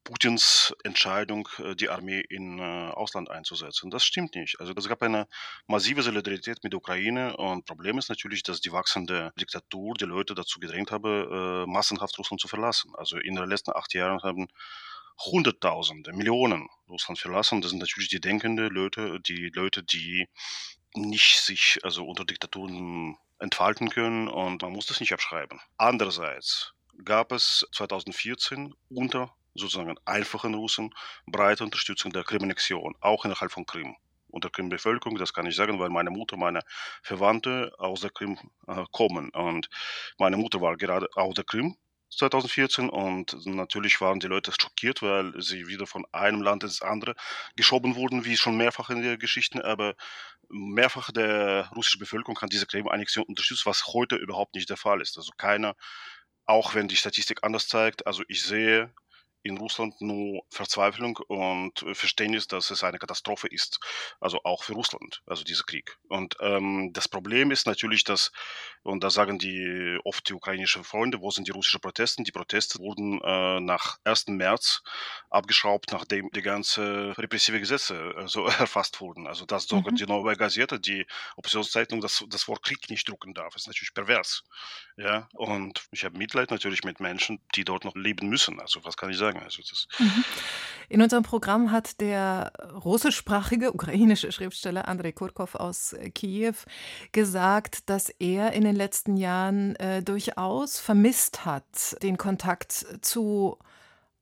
Putins 0.03 0.75
Entscheidung, 0.83 1.49
äh, 1.59 1.77
die 1.77 1.91
Armee 1.91 2.25
in 2.29 2.59
äh, 2.59 2.91
Ausland 2.91 3.31
einzusetzen. 3.31 3.89
Das 3.89 4.05
stimmt 4.05 4.35
nicht. 4.35 4.59
Also 4.59 4.73
es 4.77 4.89
gab 4.89 5.01
eine 5.03 5.29
massive 5.69 6.03
Solidarität 6.03 6.65
mit 6.65 6.73
der 6.73 6.79
Ukraine 6.79 7.37
und 7.37 7.67
Problem 7.67 7.99
ist 7.99 8.09
natürlich, 8.09 8.43
dass 8.43 8.61
die 8.61 8.73
wachsende 8.73 9.31
Diktatur 9.39 9.95
die 9.95 10.07
Leute 10.07 10.35
dazu 10.35 10.59
gedrängt 10.59 10.91
habe, 10.91 11.65
äh, 11.69 11.71
massenhaft 11.71 12.19
Russland 12.19 12.41
zu 12.41 12.49
verlassen. 12.49 12.91
Also 12.97 13.17
in 13.19 13.37
den 13.37 13.49
letzten 13.49 13.71
acht 13.77 13.95
Jahren 13.95 14.21
haben 14.25 14.49
Hunderttausende, 15.19 16.13
Millionen 16.13 16.69
Russland 16.89 17.19
verlassen. 17.19 17.61
Das 17.61 17.71
sind 17.71 17.81
natürlich 17.81 18.09
die 18.09 18.21
denkende 18.21 18.69
Leute, 18.69 19.21
die 19.21 19.51
Leute, 19.55 19.83
die 19.83 20.29
nicht 20.95 21.41
sich 21.41 21.79
also 21.83 22.07
unter 22.07 22.25
Diktaturen 22.25 23.17
entfalten 23.39 23.91
können 23.91 24.29
und 24.29 24.63
man 24.63 24.73
muss 24.73 24.87
das 24.87 25.01
nicht 25.01 25.13
abschreiben. 25.13 25.61
Andererseits 25.77 26.75
gab 27.05 27.33
es 27.33 27.67
2014 27.73 28.75
unter 28.89 29.35
sozusagen 29.55 29.97
einfachen 30.05 30.55
Russen 30.55 30.95
breite 31.27 31.65
Unterstützung 31.65 32.13
der 32.13 32.25
Krim-Annexion, 32.25 32.95
auch 33.01 33.25
innerhalb 33.25 33.53
von 33.53 33.67
Krim. 33.67 33.97
Und 34.29 34.45
der 34.45 34.51
Krim-Bevölkerung, 34.51 35.19
das 35.19 35.35
kann 35.35 35.45
ich 35.45 35.55
sagen, 35.55 35.79
weil 35.79 35.91
meine 35.91 36.11
Mutter, 36.11 36.39
meine 36.39 36.61
Verwandte 37.03 37.73
aus 37.79 38.01
der 38.01 38.11
Krim 38.11 38.39
äh, 38.67 38.85
kommen. 38.91 39.29
Und 39.31 39.69
meine 40.19 40.39
Mutter 40.39 40.63
war 40.63 40.77
gerade 40.79 41.07
aus 41.15 41.35
der 41.35 41.45
Krim 41.45 41.77
2014 42.17 42.89
und 42.91 43.47
natürlich 43.47 44.01
waren 44.01 44.21
die 44.21 44.27
Leute 44.27 44.53
schockiert, 44.53 45.03
weil 45.03 45.41
sie 45.41 45.67
wieder 45.67 45.87
von 45.87 46.07
einem 46.13 46.43
Land 46.43 46.65
ins 46.65 46.83
andere 46.83 47.15
geschoben 47.57 47.97
wurden, 47.97 48.25
wie 48.25 48.37
schon 48.37 48.57
mehrfach 48.57 48.91
in 48.91 49.03
der 49.03 49.17
Geschichte, 49.19 49.65
aber 49.65 49.95
mehrfach 50.49 51.11
der 51.11 51.71
russische 51.75 51.99
Bevölkerung 51.99 52.41
hat 52.41 52.53
diese 52.53 52.67
Krim-Annexion 52.67 53.25
unterstützt, 53.25 53.67
was 53.67 53.87
heute 53.89 54.17
überhaupt 54.17 54.55
nicht 54.55 54.69
der 54.69 54.77
Fall 54.77 55.01
ist. 55.01 55.17
Also 55.17 55.33
keiner, 55.37 55.75
auch 56.47 56.75
wenn 56.75 56.89
die 56.89 56.97
Statistik 56.97 57.43
anders 57.43 57.69
zeigt, 57.69 58.07
also 58.07 58.23
ich 58.29 58.43
sehe 58.43 58.93
in 59.43 59.59
Russland 59.59 60.01
nur 60.01 60.43
Verzweiflung 60.51 61.17
und 61.29 61.85
Verständnis, 61.93 62.47
dass 62.47 62.71
es 62.71 62.85
eine 62.85 62.99
Katastrophe 62.99 63.49
ist, 63.49 63.81
also 64.21 64.41
auch 64.45 64.63
für 64.63 64.75
Russland, 64.75 65.23
also 65.27 65.45
dieser 65.45 65.65
Krieg. 65.65 65.99
Und 66.09 66.37
ähm, 66.41 66.91
das 66.93 67.09
Problem 67.09 67.51
ist 67.51 67.67
natürlich, 67.67 68.05
dass, 68.05 68.33
und 68.83 69.03
da 69.03 69.11
sagen 69.11 69.39
die 69.39 69.99
oft 70.05 70.29
die 70.29 70.35
ukrainischen 70.35 70.85
Freunde, 70.85 71.21
wo 71.21 71.31
sind 71.31 71.49
die 71.49 71.53
russischen 71.53 71.81
Proteste? 71.81 72.23
Die 72.23 72.33
Proteste 72.33 72.79
wurden 72.79 73.21
äh, 73.23 73.61
nach 73.61 73.99
1. 74.05 74.29
März 74.29 74.83
abgeschraubt, 75.31 75.93
nachdem 75.93 76.31
die 76.31 76.43
ganze 76.43 77.15
repressive 77.17 77.59
Gesetze 77.59 78.15
äh, 78.17 78.29
so 78.29 78.47
erfasst 78.47 79.01
wurden. 79.01 79.27
Also 79.27 79.47
dass 79.47 79.67
sogar 79.67 79.93
mhm. 79.93 79.97
die 79.97 80.07
neue 80.07 80.37
Gazette, 80.37 80.79
die 80.79 81.07
Oppositionszeitung, 81.37 82.01
das, 82.01 82.25
das 82.29 82.49
Wort 82.49 82.63
Krieg 82.63 82.91
nicht 82.91 83.09
drucken 83.09 83.35
darf, 83.35 83.57
ist 83.57 83.67
natürlich 83.67 83.95
pervers. 83.95 84.45
Ja, 84.97 85.29
und 85.35 85.87
ich 85.91 86.05
habe 86.05 86.19
Mitleid 86.19 86.51
natürlich 86.51 86.85
mit 86.85 87.01
Menschen, 87.01 87.41
die 87.55 87.65
dort 87.65 87.85
noch 87.85 87.95
leben 87.95 88.29
müssen. 88.29 88.61
Also 88.61 88.85
was 88.85 88.97
kann 88.97 89.11
ich 89.11 89.17
sagen? 89.17 89.32
Sagen. 89.33 89.45
Also 89.45 89.63
das 89.63 89.89
mhm. 89.99 90.25
In 90.89 91.01
unserem 91.01 91.23
Programm 91.23 91.73
hat 91.73 92.01
der 92.01 92.53
russischsprachige 92.85 93.73
ukrainische 93.73 94.31
Schriftsteller 94.31 94.89
Andrei 94.89 95.13
Kurkov 95.13 95.55
aus 95.55 95.97
Kiew 96.15 96.55
gesagt, 97.13 97.89
dass 97.89 98.11
er 98.11 98.53
in 98.53 98.65
den 98.65 98.77
letzten 98.77 99.17
Jahren 99.17 99.75
äh, 99.77 100.03
durchaus 100.03 100.79
vermisst 100.79 101.47
hat, 101.47 101.97
den 102.03 102.19
Kontakt 102.19 102.73
zu 103.01 103.57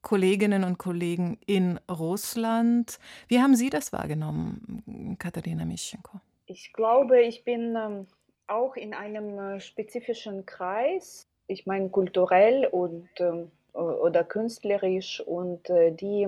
Kolleginnen 0.03 0.65
und 0.65 0.79
Kollegen 0.79 1.39
in 1.45 1.79
Russland. 1.91 2.99
Wie 3.29 3.41
haben 3.41 3.55
Sie 3.55 3.69
das 3.69 3.93
wahrgenommen, 3.93 5.17
Katharina 5.19 5.65
Mischenko? 5.65 6.21
Ich 6.47 6.73
glaube, 6.73 7.21
ich 7.21 7.45
bin 7.45 7.77
ähm, 7.77 8.07
auch 8.47 8.77
in 8.77 8.95
einem 8.95 9.39
äh, 9.39 9.61
spezifischen 9.61 10.47
Kreis. 10.47 11.29
Ich 11.49 11.67
meine, 11.67 11.91
kulturell 11.91 12.67
und 12.67 13.09
ähm, 13.19 13.51
oder 13.75 14.25
künstlerisch 14.25 15.21
und 15.21 15.69
äh, 15.71 15.93
die 15.93 16.27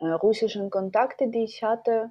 äh, 0.00 0.06
russischen 0.06 0.70
Kontakte, 0.70 1.28
die 1.28 1.44
ich 1.44 1.62
hatte, 1.62 2.10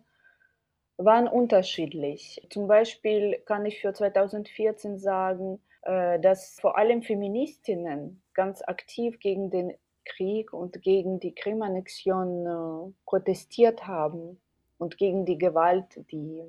waren 0.97 1.27
unterschiedlich. 1.27 2.45
Zum 2.49 2.67
Beispiel 2.67 3.41
kann 3.45 3.65
ich 3.65 3.81
für 3.81 3.93
2014 3.93 4.99
sagen, 4.99 5.59
äh, 5.81 6.19
dass 6.19 6.59
vor 6.59 6.77
allem 6.77 7.01
Feministinnen 7.01 8.21
ganz 8.33 8.61
aktiv 8.61 9.19
gegen 9.19 9.49
den 9.49 9.73
Krieg 10.05 10.53
und 10.53 10.81
gegen 10.81 11.19
die 11.19 11.33
Krim-Annexion 11.33 12.93
protestiert 13.05 13.87
haben 13.87 14.41
und 14.77 14.97
gegen 14.97 15.25
die 15.25 15.37
Gewalt, 15.37 16.03
die 16.11 16.43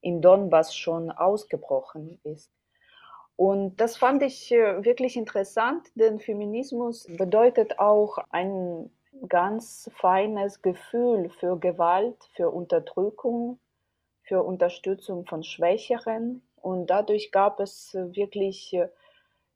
im 0.00 0.22
Donbass 0.22 0.74
schon 0.74 1.10
ausgebrochen 1.10 2.18
ist. 2.24 2.50
Und 3.38 3.76
das 3.76 3.96
fand 3.96 4.24
ich 4.24 4.50
äh, 4.50 4.84
wirklich 4.84 5.16
interessant, 5.16 5.86
denn 5.94 6.18
Feminismus 6.18 7.06
bedeutet 7.18 7.78
auch 7.78 8.18
ein 8.30 8.90
ganz 9.28 9.88
feines 9.94 10.60
Gefühl 10.60 11.30
für 11.30 11.56
Gewalt, 11.56 12.16
für 12.34 12.50
Unterdrückung, 12.50 13.60
für 14.22 14.42
Unterstützung 14.42 15.24
von 15.24 15.44
Schwächeren. 15.44 16.42
Und 16.56 16.88
dadurch 16.90 17.30
gab 17.30 17.60
es 17.60 17.94
wirklich 17.94 18.74
äh, 18.74 18.88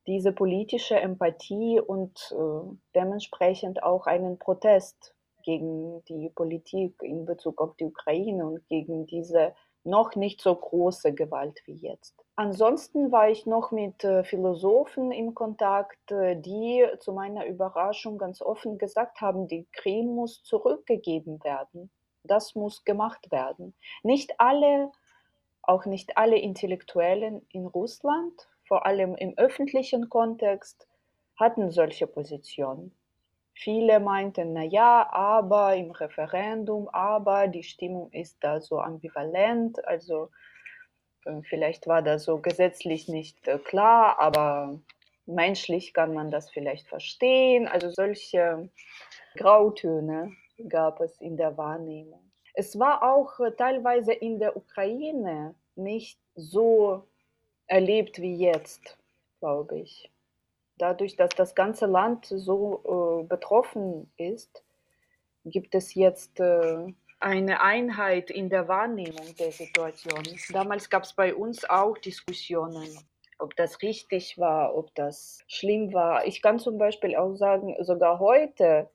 diese 0.07 0.31
politische 0.31 1.01
Empathie 1.01 1.81
und 1.81 2.33
äh, 2.39 2.77
dementsprechend 2.95 3.83
auch 3.83 4.07
einen 4.07 4.39
Protest 4.39 5.12
gegen 5.43 6.05
die 6.05 6.31
Politik 6.31 7.03
in 7.03 7.25
Bezug 7.25 7.61
auf 7.61 7.77
die 7.77 7.85
Ukraine 7.85 8.47
und 8.47 8.67
gegen 8.69 9.07
diese 9.07 9.55
noch 9.85 10.15
nicht 10.15 10.41
so 10.41 10.55
große 10.55 11.13
Gewalt 11.13 11.61
wie 11.67 11.75
jetzt. 11.75 12.15
Ansonsten 12.37 13.13
war 13.13 13.29
ich 13.29 13.47
noch 13.47 13.73
mit 13.73 14.05
äh, 14.05 14.25
Philosophen 14.25 15.11
in 15.11 15.35
Kontakt, 15.35 16.11
äh, 16.11 16.37
die 16.37 16.87
zu 17.01 17.13
meiner 17.13 17.47
Überraschung 17.47 18.17
ganz 18.17 18.41
offen 18.41 18.79
gesagt 18.79 19.21
haben, 19.21 19.49
die 19.49 19.67
Krim 19.73 20.15
muss 20.15 20.43
zurückgegeben 20.43 21.43
werden. 21.45 21.91
Das 22.25 22.55
muss 22.55 22.85
gemacht 22.85 23.31
werden. 23.33 23.75
Nicht 24.03 24.35
alle, 24.39 24.93
auch 25.63 25.85
nicht 25.85 26.17
alle 26.17 26.39
Intellektuellen 26.39 27.45
in 27.51 27.67
Russland, 27.67 28.49
vor 28.67 28.87
allem 28.87 29.17
im 29.17 29.37
öffentlichen 29.37 30.09
Kontext, 30.09 30.87
hatten 31.37 31.71
solche 31.71 32.07
Positionen. 32.07 32.95
Viele 33.55 34.01
meinten, 34.01 34.55
na 34.55 34.63
ja, 34.63 35.09
aber 35.13 35.77
im 35.77 35.91
Referendum, 35.91 36.89
aber 36.89 37.49
die 37.49 37.63
Stimmung 37.63 38.11
ist 38.11 38.39
da 38.41 38.61
so 38.61 38.81
ambivalent, 38.81 39.85
also 39.87 40.31
äh, 41.25 41.43
vielleicht 41.43 41.87
war 41.87 42.03
das 42.03 42.25
so 42.25 42.39
gesetzlich 42.39 43.09
nicht 43.09 43.47
äh, 43.47 43.59
klar, 43.59 44.19
aber 44.19 44.81
menschlich 45.27 45.93
kann 45.95 46.15
man 46.15 46.31
das 46.31 46.51
vielleicht 46.51 46.89
verstehen. 46.89 47.69
Also 47.69 47.91
solche 47.91 48.71
Grautöne 49.37 50.33
gab 50.69 51.01
es 51.01 51.21
in 51.21 51.37
der 51.37 51.57
Wahrnehmung. 51.57 52.33
Es 52.55 52.79
war 52.79 53.03
auch 53.03 53.39
äh, 53.41 53.53
teilweise 53.53 54.13
in 54.13 54.39
der 54.39 54.57
Ukraine 54.57 55.55
nicht 55.77 56.19
so 56.35 57.07
erlebt 57.67 58.21
wie 58.21 58.37
jetzt, 58.37 58.99
glaube 59.41 59.79
ich 59.79 60.11
dadurch, 60.83 61.15
dass 61.17 61.31
das 61.31 61.55
ganze 61.55 61.87
Land 61.87 62.27
so 62.27 63.23
äh, 63.23 63.27
betroffen 63.27 64.11
ist, 64.17 64.65
gibt 65.45 65.75
es 65.77 65.95
jetzt 65.95 66.41
äh, 66.41 66.93
eine 67.21 67.61
Einheit 67.61 68.31
in 68.31 68.51
der 68.51 68.67
Wahrnehmung 68.67 69.35
der 69.39 69.53
Situation. 69.53 70.23
Damals 70.53 70.91
gab 70.91 71.05
es 71.05 71.13
bei 71.15 71.35
uns 71.35 71.65
auch 71.71 71.97
Diskussionen, 71.99 72.89
ob 73.39 73.55
das 73.55 73.81
richtig 73.81 74.39
war, 74.39 74.75
ob 74.75 74.93
das 74.97 75.45
schlimm 75.47 75.93
war. 75.93 76.27
Ich 76.27 76.43
kann 76.43 76.59
zum 76.59 76.79
Beispiel 76.79 77.15
auch 77.15 77.37
sagen, 77.37 77.77
sogar 77.81 78.19
heute 78.19 78.91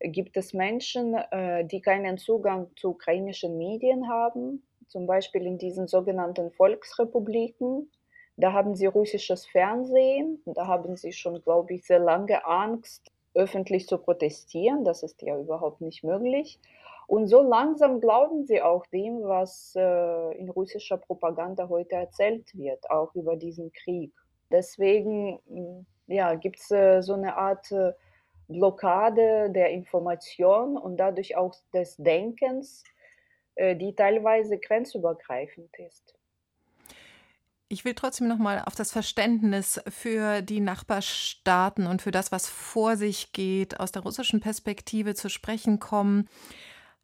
gibt 0.00 0.38
es 0.38 0.54
Menschen, 0.54 1.14
äh, 1.14 1.66
die 1.66 1.82
keinen 1.82 2.16
Zugang 2.16 2.70
zu 2.76 2.90
ukrainischen 2.92 3.58
Medien 3.58 4.08
haben, 4.08 4.66
zum 4.88 5.06
Beispiel 5.06 5.44
in 5.44 5.58
diesen 5.58 5.86
sogenannten 5.86 6.50
Volksrepubliken 6.52 7.90
da 8.36 8.52
haben 8.52 8.74
sie 8.74 8.86
russisches 8.86 9.46
Fernsehen. 9.46 10.42
Da 10.46 10.66
haben 10.66 10.96
sie 10.96 11.12
schon, 11.12 11.42
glaube 11.42 11.74
ich, 11.74 11.86
sehr 11.86 11.98
lange 11.98 12.44
Angst, 12.44 13.10
öffentlich 13.34 13.86
zu 13.86 13.98
protestieren. 13.98 14.84
Das 14.84 15.02
ist 15.02 15.22
ja 15.22 15.38
überhaupt 15.38 15.80
nicht 15.80 16.04
möglich. 16.04 16.58
Und 17.06 17.28
so 17.28 17.40
langsam 17.40 18.00
glauben 18.00 18.46
sie 18.46 18.60
auch 18.60 18.84
dem, 18.86 19.22
was 19.22 19.74
äh, 19.76 20.38
in 20.38 20.50
russischer 20.50 20.96
Propaganda 20.96 21.68
heute 21.68 21.94
erzählt 21.94 22.56
wird, 22.56 22.90
auch 22.90 23.14
über 23.14 23.36
diesen 23.36 23.72
Krieg. 23.72 24.12
Deswegen 24.50 25.38
hm, 25.48 25.86
ja, 26.08 26.34
gibt 26.34 26.58
es 26.58 26.70
äh, 26.70 27.02
so 27.02 27.14
eine 27.14 27.36
Art 27.36 27.70
äh, 27.72 27.92
Blockade 28.48 29.50
der 29.50 29.70
Information 29.70 30.76
und 30.76 30.96
dadurch 30.98 31.36
auch 31.36 31.54
des 31.72 31.96
Denkens, 31.96 32.84
äh, 33.54 33.76
die 33.76 33.94
teilweise 33.94 34.58
grenzübergreifend 34.58 35.70
ist. 35.78 36.15
Ich 37.68 37.84
will 37.84 37.94
trotzdem 37.94 38.28
noch 38.28 38.38
mal 38.38 38.62
auf 38.64 38.76
das 38.76 38.92
Verständnis 38.92 39.80
für 39.88 40.40
die 40.40 40.60
Nachbarstaaten 40.60 41.88
und 41.88 42.00
für 42.00 42.12
das, 42.12 42.30
was 42.30 42.48
vor 42.48 42.96
sich 42.96 43.32
geht, 43.32 43.80
aus 43.80 43.90
der 43.90 44.02
russischen 44.02 44.38
Perspektive 44.40 45.16
zu 45.16 45.28
sprechen 45.28 45.80
kommen. 45.80 46.28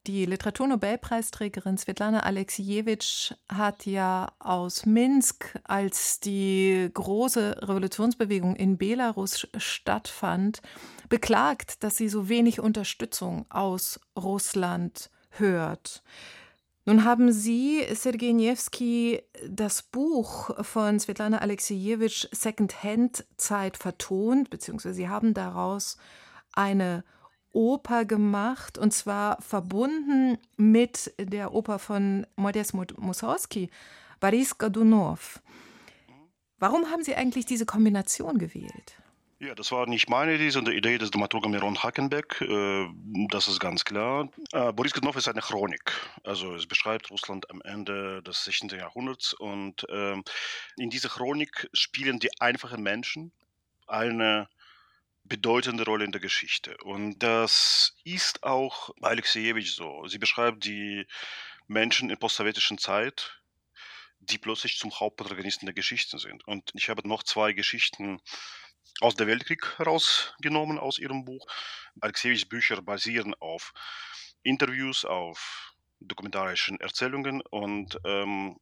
Die 0.06 0.24
Literaturnobelpreisträgerin 0.24 1.78
Svetlana 1.78 2.20
Alexievich 2.20 3.34
hat 3.48 3.86
ja 3.86 4.32
aus 4.38 4.86
Minsk, 4.86 5.58
als 5.64 6.20
die 6.20 6.90
große 6.94 7.56
Revolutionsbewegung 7.62 8.54
in 8.54 8.78
Belarus 8.78 9.48
stattfand, 9.56 10.62
beklagt, 11.08 11.82
dass 11.82 11.96
sie 11.96 12.08
so 12.08 12.28
wenig 12.28 12.60
Unterstützung 12.60 13.46
aus 13.48 14.00
Russland 14.16 15.10
hört. 15.30 16.02
Nun 16.84 17.04
haben 17.04 17.30
Sie, 17.30 17.84
Sergei 17.94 18.32
Niewski, 18.32 19.22
das 19.48 19.82
Buch 19.82 20.50
von 20.64 20.98
Svetlana 20.98 21.38
Alexejewitsch 21.38 22.26
Second-Hand-Zeit 22.32 23.76
vertont, 23.76 24.50
beziehungsweise 24.50 24.94
Sie 24.94 25.08
haben 25.08 25.32
daraus 25.32 25.96
eine 26.52 27.04
Oper 27.52 28.04
gemacht, 28.04 28.78
und 28.78 28.92
zwar 28.92 29.40
verbunden 29.40 30.38
mit 30.56 31.14
der 31.20 31.54
Oper 31.54 31.78
von 31.78 32.26
Modest 32.34 32.74
Mussorgsky, 32.74 33.70
Boris 34.18 34.58
Godunov. 34.58 35.40
Warum 36.58 36.90
haben 36.90 37.04
Sie 37.04 37.14
eigentlich 37.14 37.46
diese 37.46 37.66
Kombination 37.66 38.38
gewählt? 38.38 39.01
Ja, 39.42 39.56
das 39.56 39.72
war 39.72 39.88
nicht 39.88 40.08
meine 40.08 40.36
Idee, 40.36 40.50
sondern 40.50 40.70
die 40.70 40.78
Idee 40.78 40.98
des 40.98 41.10
Dramaturgen 41.10 41.50
Miron 41.50 41.82
Hackenbeck. 41.82 42.40
Äh, 42.42 42.86
das 43.28 43.48
ist 43.48 43.58
ganz 43.58 43.84
klar. 43.84 44.30
Äh, 44.52 44.72
Boris 44.72 44.92
Godunov 44.92 45.16
ist 45.16 45.26
eine 45.26 45.40
Chronik. 45.40 45.90
Also 46.22 46.54
es 46.54 46.68
beschreibt 46.68 47.10
Russland 47.10 47.50
am 47.50 47.60
Ende 47.62 48.22
des 48.22 48.44
16. 48.44 48.68
Jahrhunderts. 48.68 49.34
Und 49.34 49.84
ähm, 49.90 50.22
in 50.76 50.90
dieser 50.90 51.08
Chronik 51.08 51.68
spielen 51.72 52.20
die 52.20 52.30
einfachen 52.38 52.84
Menschen 52.84 53.32
eine 53.88 54.48
bedeutende 55.24 55.84
Rolle 55.86 56.04
in 56.04 56.12
der 56.12 56.20
Geschichte. 56.20 56.76
Und 56.84 57.18
das 57.18 57.96
ist 58.04 58.44
auch 58.44 58.90
bei 59.00 59.08
Alexejewitsch 59.08 59.74
so. 59.74 60.06
Sie 60.06 60.18
beschreibt 60.18 60.64
die 60.64 61.04
Menschen 61.66 62.10
in 62.10 62.16
postsowjetischen 62.16 62.78
Zeit, 62.78 63.40
die 64.20 64.38
plötzlich 64.38 64.78
zum 64.78 65.00
Hauptprotagonisten 65.00 65.66
der 65.66 65.74
Geschichte 65.74 66.18
sind. 66.18 66.46
Und 66.46 66.70
ich 66.74 66.88
habe 66.88 67.08
noch 67.08 67.24
zwei 67.24 67.52
Geschichten 67.52 68.20
aus 69.00 69.14
der 69.14 69.26
Weltkrieg 69.26 69.78
herausgenommen 69.78 70.78
aus 70.78 70.98
ihrem 70.98 71.24
Buch. 71.24 71.46
Alexejewitschs 72.00 72.48
Bücher 72.48 72.82
basieren 72.82 73.34
auf 73.34 73.72
Interviews, 74.42 75.04
auf 75.04 75.74
dokumentarischen 76.00 76.80
Erzählungen 76.80 77.42
und 77.50 77.98
ähm, 78.04 78.58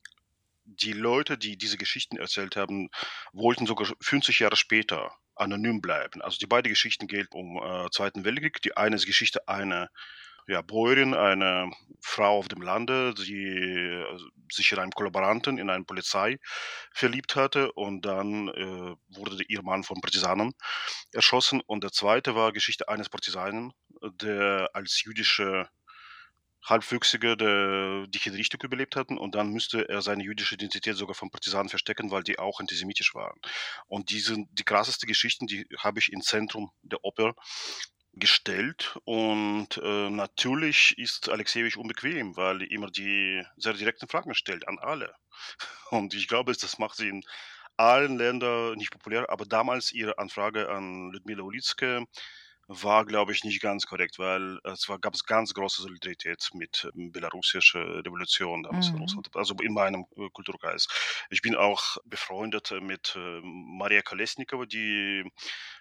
die 0.64 0.92
Leute, 0.92 1.36
die 1.36 1.56
diese 1.56 1.76
Geschichten 1.76 2.16
erzählt 2.16 2.56
haben, 2.56 2.90
wollten 3.32 3.66
sogar 3.66 3.88
50 4.00 4.38
Jahre 4.40 4.56
später 4.56 5.12
anonym 5.34 5.80
bleiben. 5.80 6.22
Also 6.22 6.38
die 6.38 6.46
beiden 6.46 6.68
Geschichten 6.68 7.06
gelten 7.06 7.36
um 7.36 7.56
äh, 7.56 7.90
Zweiten 7.90 8.24
Weltkrieg. 8.24 8.60
Die 8.62 8.76
eine 8.76 8.96
ist 8.96 9.06
Geschichte 9.06 9.48
einer 9.48 9.90
ja, 10.46 10.62
Bäuerin, 10.62 11.14
eine 11.14 11.70
Frau 12.00 12.38
auf 12.38 12.48
dem 12.48 12.62
Lande, 12.62 13.14
die 13.14 13.46
äh, 13.46 14.18
sich 14.50 14.72
in 14.72 14.78
einen 14.78 14.92
Kollaboranten, 14.92 15.58
in 15.58 15.70
eine 15.70 15.84
Polizei 15.84 16.38
verliebt 16.92 17.36
hatte 17.36 17.72
und 17.72 18.02
dann 18.04 18.48
äh, 18.48 18.96
wurde 19.16 19.44
ihr 19.48 19.62
Mann 19.62 19.84
von 19.84 20.00
Partisanen 20.00 20.52
erschossen. 21.12 21.60
Und 21.66 21.84
der 21.84 21.92
zweite 21.92 22.34
war 22.34 22.52
Geschichte 22.52 22.88
eines 22.88 23.08
Partisanen, 23.08 23.72
der 24.02 24.70
als 24.72 25.02
jüdische 25.04 25.68
Halbwüchsige 26.62 27.36
der, 27.36 28.06
die 28.08 28.18
Hinrichtung 28.18 28.60
überlebt 28.62 28.94
hatten 28.94 29.16
und 29.16 29.34
dann 29.34 29.50
müsste 29.50 29.88
er 29.88 30.02
seine 30.02 30.22
jüdische 30.22 30.56
Identität 30.56 30.96
sogar 30.96 31.14
von 31.14 31.30
Partisanen 31.30 31.70
verstecken, 31.70 32.10
weil 32.10 32.22
die 32.22 32.38
auch 32.38 32.60
antisemitisch 32.60 33.14
waren. 33.14 33.40
Und 33.86 34.10
diese, 34.10 34.36
die 34.50 34.64
krasseste 34.64 35.06
Geschichten, 35.06 35.46
die 35.46 35.66
habe 35.78 35.98
ich 35.98 36.12
im 36.12 36.20
Zentrum 36.20 36.70
der 36.82 37.02
Oper 37.02 37.34
gestellt 38.20 38.98
und 39.04 39.78
äh, 39.82 40.10
natürlich 40.10 40.96
ist 40.98 41.28
Alexejewitsch 41.28 41.76
unbequem, 41.76 42.36
weil 42.36 42.62
er 42.62 42.70
immer 42.70 42.90
die 42.90 43.42
sehr 43.56 43.72
direkten 43.72 44.08
Fragen 44.08 44.34
stellt 44.34 44.68
an 44.68 44.78
alle. 44.78 45.14
Und 45.90 46.14
ich 46.14 46.28
glaube, 46.28 46.52
das 46.52 46.78
macht 46.78 46.96
sie 46.96 47.08
in 47.08 47.24
allen 47.76 48.18
Ländern 48.18 48.76
nicht 48.76 48.90
populär, 48.90 49.30
aber 49.30 49.46
damals 49.46 49.92
ihre 49.92 50.18
Anfrage 50.18 50.68
an 50.68 51.10
Ludmila 51.12 51.42
Ulitske 51.42 52.06
war, 52.72 53.04
glaube 53.04 53.32
ich, 53.32 53.42
nicht 53.42 53.60
ganz 53.60 53.84
korrekt, 53.86 54.20
weil 54.20 54.60
es 54.62 54.88
war, 54.88 55.00
gab 55.00 55.14
es 55.14 55.24
ganz 55.24 55.52
große 55.54 55.82
Solidarität 55.82 56.50
mit 56.54 56.88
ähm, 56.94 57.10
belarussischer 57.10 58.04
Revolution 58.04 58.62
damals 58.62 58.90
mhm. 58.90 58.96
in 58.96 59.02
Russland, 59.02 59.28
also 59.34 59.54
in 59.60 59.74
meinem 59.74 60.06
äh, 60.16 60.28
Kulturkreis. 60.32 60.86
Ich 61.30 61.42
bin 61.42 61.56
auch 61.56 61.96
befreundet 62.04 62.72
mit 62.80 63.16
äh, 63.16 63.40
Maria 63.42 64.02
Kolesnikova, 64.02 64.66
die 64.66 65.24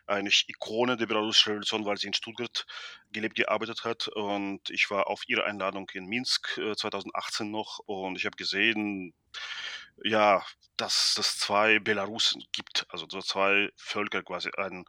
eigentlich 0.10 0.46
Ikone 0.48 0.98
der 0.98 1.06
belarussischen 1.06 1.52
Revolution, 1.52 1.86
weil 1.86 1.98
sie 1.98 2.08
in 2.08 2.14
Stuttgart 2.14 2.66
gelebt, 3.12 3.36
gearbeitet 3.36 3.84
hat. 3.84 4.08
Und 4.08 4.70
ich 4.70 4.90
war 4.90 5.08
auf 5.08 5.22
ihre 5.28 5.46
Einladung 5.46 5.90
in 5.94 6.06
Minsk 6.06 6.58
äh, 6.58 6.76
2018 6.76 7.50
noch 7.52 7.80
und 7.86 8.18
ich 8.18 8.26
habe 8.26 8.36
gesehen, 8.36 9.14
ja, 10.04 10.44
dass 10.78 11.18
es 11.20 11.38
zwei 11.38 11.80
Belarusen 11.80 12.44
gibt, 12.52 12.86
also 12.90 13.06
so 13.10 13.22
zwei 13.22 13.70
Völker 13.76 14.24
quasi, 14.24 14.50
ein 14.58 14.86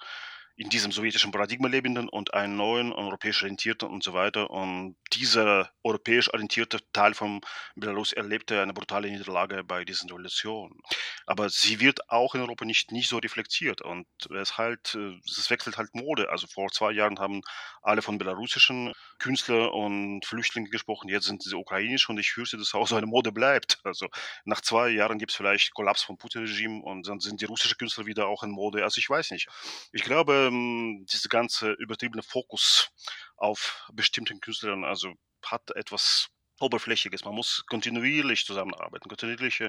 in 0.61 0.69
diesem 0.69 0.93
sowjetischen 0.93 1.33
Paradigma 1.33 1.69
lebenden 1.69 2.07
und 2.11 2.35
einen 2.35 2.55
neuen 2.55 2.93
europäisch 2.93 3.43
orientierten 3.43 3.89
und 3.89 4.05
so 4.05 4.13
weiter. 4.13 4.51
Und 4.51 4.95
dieser 5.15 5.71
europäisch 5.83 6.29
orientierte 6.35 6.81
Teil 6.93 7.15
von 7.15 7.41
Belarus 7.77 8.13
erlebte 8.13 8.61
eine 8.61 8.75
brutale 8.75 9.11
Niederlage 9.11 9.65
bei 9.65 9.87
diesen 9.87 10.11
Revolutionen. 10.11 10.79
Aber 11.25 11.49
sie 11.49 11.81
wird 11.81 12.11
auch 12.11 12.35
in 12.35 12.43
Europa 12.43 12.67
nicht, 12.67 12.93
nicht 12.93 13.09
so 13.09 13.17
reflektiert 13.17 13.81
und 13.81 14.07
es 14.39 14.59
halt, 14.59 14.95
äh, 14.97 15.19
es 15.27 15.49
wechselt 15.49 15.79
halt 15.79 15.95
Mode. 15.95 16.29
Also 16.29 16.47
vor 16.47 16.71
zwei 16.71 16.93
Jahren 16.93 17.19
haben 17.19 17.41
alle 17.81 18.03
von 18.03 18.19
belarussischen 18.19 18.93
Künstlern 19.19 19.71
und 19.71 20.27
Flüchtlingen 20.27 20.71
gesprochen, 20.71 21.09
jetzt 21.09 21.25
sind 21.25 21.43
sie 21.43 21.57
ukrainisch 21.57 22.11
und 22.11 22.19
ich 22.19 22.33
fürchte, 22.33 22.59
dass 22.59 22.75
auch 22.75 22.87
so 22.87 22.97
eine 22.97 23.07
Mode 23.07 23.33
bleibt. 23.33 23.81
Also 23.83 24.09
nach 24.45 24.61
zwei 24.61 24.91
Jahren 24.91 25.19
gibt 25.19 25.31
es 25.31 25.37
vielleicht 25.39 25.73
Kollaps 25.73 26.03
vom 26.03 26.19
Putin-Regime 26.19 26.83
und 26.83 27.09
dann 27.09 27.19
sind 27.21 27.41
die 27.41 27.47
russischen 27.47 27.79
Künstler 27.79 28.05
wieder 28.05 28.29
auch 28.29 28.43
in 28.43 28.51
Mode. 28.51 28.85
Also 28.85 28.99
ich 28.99 29.09
weiß 29.09 29.31
nicht. 29.31 29.49
Ich 29.93 30.03
glaube, 30.03 30.50
ähm, 30.51 31.07
diese 31.11 31.29
ganze 31.29 31.73
übertriebene 31.73 32.23
Fokus 32.23 32.91
auf 33.37 33.89
bestimmten 33.93 34.41
Künstlern, 34.41 34.85
also 34.85 35.15
hat 35.45 35.71
etwas 35.77 36.29
Oberflächiges. 36.61 37.25
Man 37.25 37.35
muss 37.35 37.65
kontinuierlich 37.67 38.45
zusammenarbeiten, 38.45 39.09
kontinuierlich 39.09 39.63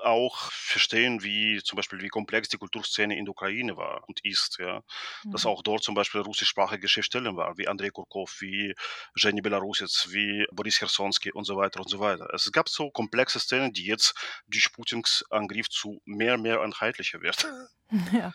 auch 0.00 0.50
verstehen, 0.50 1.22
wie 1.22 1.62
zum 1.62 1.76
Beispiel 1.76 2.00
wie 2.00 2.08
komplex 2.08 2.48
die 2.48 2.58
Kulturszene 2.58 3.16
in 3.16 3.24
der 3.24 3.32
Ukraine 3.32 3.76
war 3.76 4.02
und 4.08 4.24
ist, 4.24 4.58
ja. 4.58 4.82
Mhm. 5.24 5.32
Dass 5.32 5.46
auch 5.46 5.62
dort 5.62 5.82
zum 5.82 5.94
Beispiel 5.94 6.20
russischsprachige 6.20 6.88
Schriftsteller 6.88 7.36
waren, 7.36 7.58
wie 7.58 7.68
Andrei 7.68 7.90
Kurkov, 7.90 8.36
wie 8.40 8.74
Jenny 9.16 9.40
Belarusец, 9.40 10.08
wie 10.10 10.46
Boris 10.52 10.80
Hersonsky 10.80 11.32
und 11.32 11.44
so 11.44 11.56
weiter 11.56 11.80
und 11.80 11.88
so 11.88 12.00
weiter. 12.00 12.28
Es 12.34 12.50
gab 12.52 12.68
so 12.68 12.90
komplexe 12.90 13.40
Szenen, 13.40 13.72
die 13.72 13.86
jetzt 13.86 14.14
durch 14.46 14.72
Putins 14.72 15.24
Angriff 15.30 15.68
zu 15.68 16.00
mehr, 16.04 16.38
mehr 16.38 16.60
einheitlicher 16.60 17.20
wird. 17.20 17.46
Ja. 18.12 18.32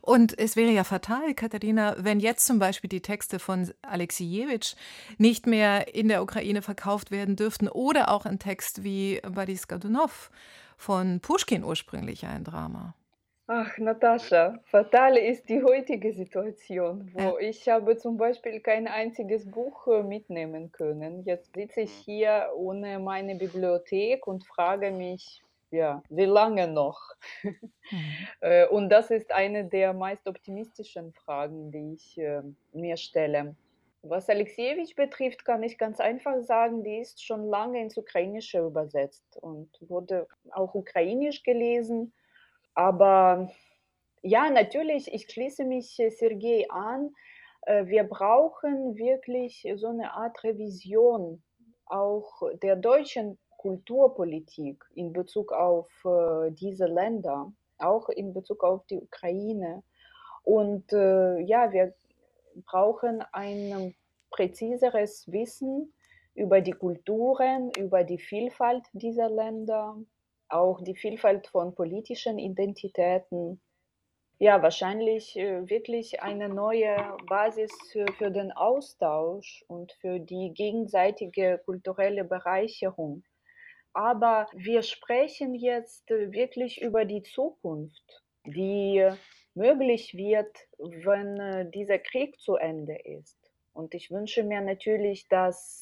Und 0.00 0.38
es 0.38 0.54
wäre 0.54 0.70
ja 0.70 0.84
fatal, 0.84 1.34
Katharina, 1.34 1.96
wenn 1.98 2.20
jetzt 2.20 2.46
zum 2.46 2.60
Beispiel 2.60 2.88
die 2.88 3.02
Texte 3.02 3.40
von 3.40 3.72
Alexejewitsch 3.82 4.74
nicht 5.18 5.48
mehr 5.48 5.92
in 5.92 6.06
der 6.06 6.22
Ukraine 6.22 6.62
verkauft 6.62 7.10
werden 7.10 7.34
dürften 7.34 7.68
oder 7.68 8.10
auch 8.10 8.26
ein 8.26 8.38
Text 8.38 8.84
wie 8.84 9.20
Boris 9.28 9.66
Godunov 9.66 10.30
von 10.82 11.20
Pushkin 11.20 11.64
ursprünglich 11.64 12.26
ein 12.26 12.44
Drama. 12.44 12.94
Ach, 13.46 13.76
Natascha, 13.78 14.58
fatal 14.64 15.16
ist 15.16 15.48
die 15.48 15.62
heutige 15.62 16.12
Situation, 16.12 17.10
wo 17.12 17.38
ja. 17.38 17.48
ich 17.50 17.68
habe 17.68 17.96
zum 17.96 18.16
Beispiel 18.16 18.60
kein 18.60 18.88
einziges 18.88 19.50
Buch 19.50 19.86
äh, 19.88 20.02
mitnehmen 20.02 20.72
können. 20.72 21.24
Jetzt 21.24 21.54
sitze 21.54 21.82
ich 21.82 21.90
mhm. 21.90 22.02
hier 22.04 22.50
ohne 22.56 22.98
meine 22.98 23.34
Bibliothek 23.34 24.26
und 24.26 24.44
frage 24.44 24.90
mich, 24.90 25.42
ja, 25.70 26.02
wie 26.08 26.24
lange 26.24 26.68
noch? 26.68 27.00
Mhm. 27.42 27.56
Äh, 28.40 28.66
und 28.68 28.88
das 28.88 29.10
ist 29.10 29.30
eine 29.30 29.64
der 29.66 29.92
meist 29.92 30.26
optimistischen 30.26 31.12
Fragen, 31.12 31.70
die 31.70 31.94
ich 31.94 32.18
äh, 32.18 32.42
mir 32.72 32.96
stelle. 32.96 33.54
Was 34.04 34.28
Alexejewitsch 34.28 34.96
betrifft, 34.96 35.44
kann 35.44 35.62
ich 35.62 35.78
ganz 35.78 36.00
einfach 36.00 36.42
sagen, 36.42 36.82
die 36.82 36.98
ist 36.98 37.24
schon 37.24 37.46
lange 37.46 37.80
ins 37.80 37.96
Ukrainische 37.96 38.58
übersetzt 38.58 39.36
und 39.40 39.70
wurde 39.80 40.26
auch 40.50 40.74
ukrainisch 40.74 41.44
gelesen. 41.44 42.12
Aber 42.74 43.52
ja, 44.22 44.50
natürlich, 44.50 45.12
ich 45.12 45.30
schließe 45.30 45.64
mich 45.64 46.00
äh, 46.00 46.10
Sergei 46.10 46.66
an. 46.68 47.14
Äh, 47.62 47.86
wir 47.86 48.02
brauchen 48.02 48.96
wirklich 48.96 49.66
so 49.76 49.88
eine 49.88 50.12
Art 50.12 50.42
Revision 50.42 51.42
auch 51.86 52.42
der 52.62 52.74
deutschen 52.74 53.38
Kulturpolitik 53.58 54.84
in 54.94 55.12
Bezug 55.12 55.52
auf 55.52 55.90
äh, 56.04 56.50
diese 56.50 56.86
Länder, 56.86 57.52
auch 57.78 58.08
in 58.08 58.32
Bezug 58.32 58.64
auf 58.64 58.84
die 58.86 58.96
Ukraine. 58.96 59.84
Und 60.44 60.90
ja, 60.90 61.70
wir 61.70 61.94
brauchen 62.66 63.22
ein 63.32 63.94
präziseres 64.30 65.30
Wissen 65.30 65.92
über 66.34 66.60
die 66.60 66.72
Kulturen, 66.72 67.70
über 67.78 68.04
die 68.04 68.18
Vielfalt 68.18 68.84
dieser 68.92 69.28
Länder, 69.28 69.96
auch 70.48 70.80
die 70.82 70.96
Vielfalt 70.96 71.46
von 71.46 71.74
politischen 71.74 72.38
Identitäten. 72.38 73.60
Ja, 74.38 74.60
wahrscheinlich 74.62 75.36
äh, 75.36 75.68
wirklich 75.68 76.22
eine 76.22 76.48
neue 76.48 76.96
Basis 77.28 77.70
für, 77.92 78.06
für 78.18 78.30
den 78.30 78.50
Austausch 78.50 79.64
und 79.68 79.92
für 80.00 80.18
die 80.18 80.52
gegenseitige 80.54 81.60
kulturelle 81.64 82.24
Bereicherung. 82.24 83.22
Aber 83.92 84.46
wir 84.54 84.82
sprechen 84.82 85.54
jetzt 85.54 86.08
wirklich 86.08 86.80
über 86.80 87.04
die 87.04 87.22
Zukunft, 87.22 88.24
die 88.46 89.06
möglich 89.54 90.14
wird, 90.14 90.56
wenn 90.78 91.38
äh, 91.38 91.70
dieser 91.70 91.98
Krieg 91.98 92.38
zu 92.40 92.56
Ende 92.56 92.96
ist. 92.96 93.38
Und 93.74 93.94
ich 93.94 94.10
wünsche 94.10 94.42
mir 94.42 94.60
natürlich, 94.60 95.28
dass 95.28 95.80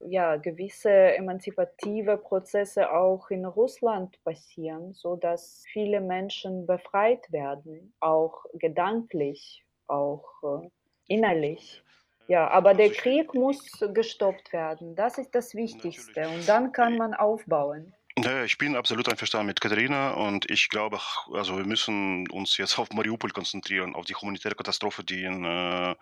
ja, 0.00 0.36
gewisse 0.36 0.90
emanzipative 0.90 2.18
Prozesse 2.18 2.92
auch 2.92 3.30
in 3.30 3.44
Russland 3.44 4.22
passieren, 4.24 4.92
so 4.92 5.16
dass 5.16 5.64
viele 5.72 6.00
Menschen 6.00 6.66
befreit 6.66 7.32
werden, 7.32 7.94
auch 8.00 8.44
gedanklich, 8.54 9.64
auch 9.86 10.24
äh, 10.42 10.68
innerlich. 11.08 11.82
Ja, 12.28 12.48
aber 12.48 12.74
der 12.74 12.90
Krieg 12.90 13.34
muss 13.34 13.84
gestoppt 13.94 14.52
werden. 14.52 14.96
Das 14.96 15.16
ist 15.16 15.34
das 15.34 15.54
Wichtigste. 15.54 16.28
Und 16.28 16.48
dann 16.48 16.72
kann 16.72 16.96
man 16.96 17.14
aufbauen. 17.14 17.94
Ja, 18.18 18.44
ich 18.44 18.56
bin 18.56 18.76
absolut 18.76 19.10
einverstanden 19.10 19.48
mit 19.48 19.60
Katharina 19.60 20.12
und 20.12 20.50
ich 20.50 20.70
glaube, 20.70 20.98
also 21.34 21.58
wir 21.58 21.66
müssen 21.66 22.26
uns 22.30 22.56
jetzt 22.56 22.78
auf 22.78 22.90
Mariupol 22.90 23.30
konzentrieren, 23.30 23.94
auf 23.94 24.06
die 24.06 24.14
humanitäre 24.14 24.54
Katastrophe, 24.54 25.04
die 25.04 25.22
in 25.22 25.44
äh, 25.44 25.94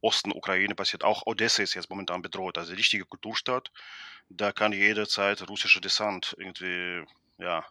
Osten 0.00 0.32
Ukraine 0.32 0.74
passiert. 0.74 1.04
Auch 1.04 1.26
Odessa 1.26 1.62
ist 1.62 1.74
jetzt 1.74 1.90
momentan 1.90 2.22
bedroht, 2.22 2.56
also 2.56 2.72
richtige 2.72 3.04
Kulturstadt. 3.04 3.70
Da 4.30 4.50
kann 4.52 4.72
jederzeit 4.72 5.46
russischer 5.48 5.82
Dessant 5.82 6.34
irgendwie 6.38 7.04
ja, 7.38 7.66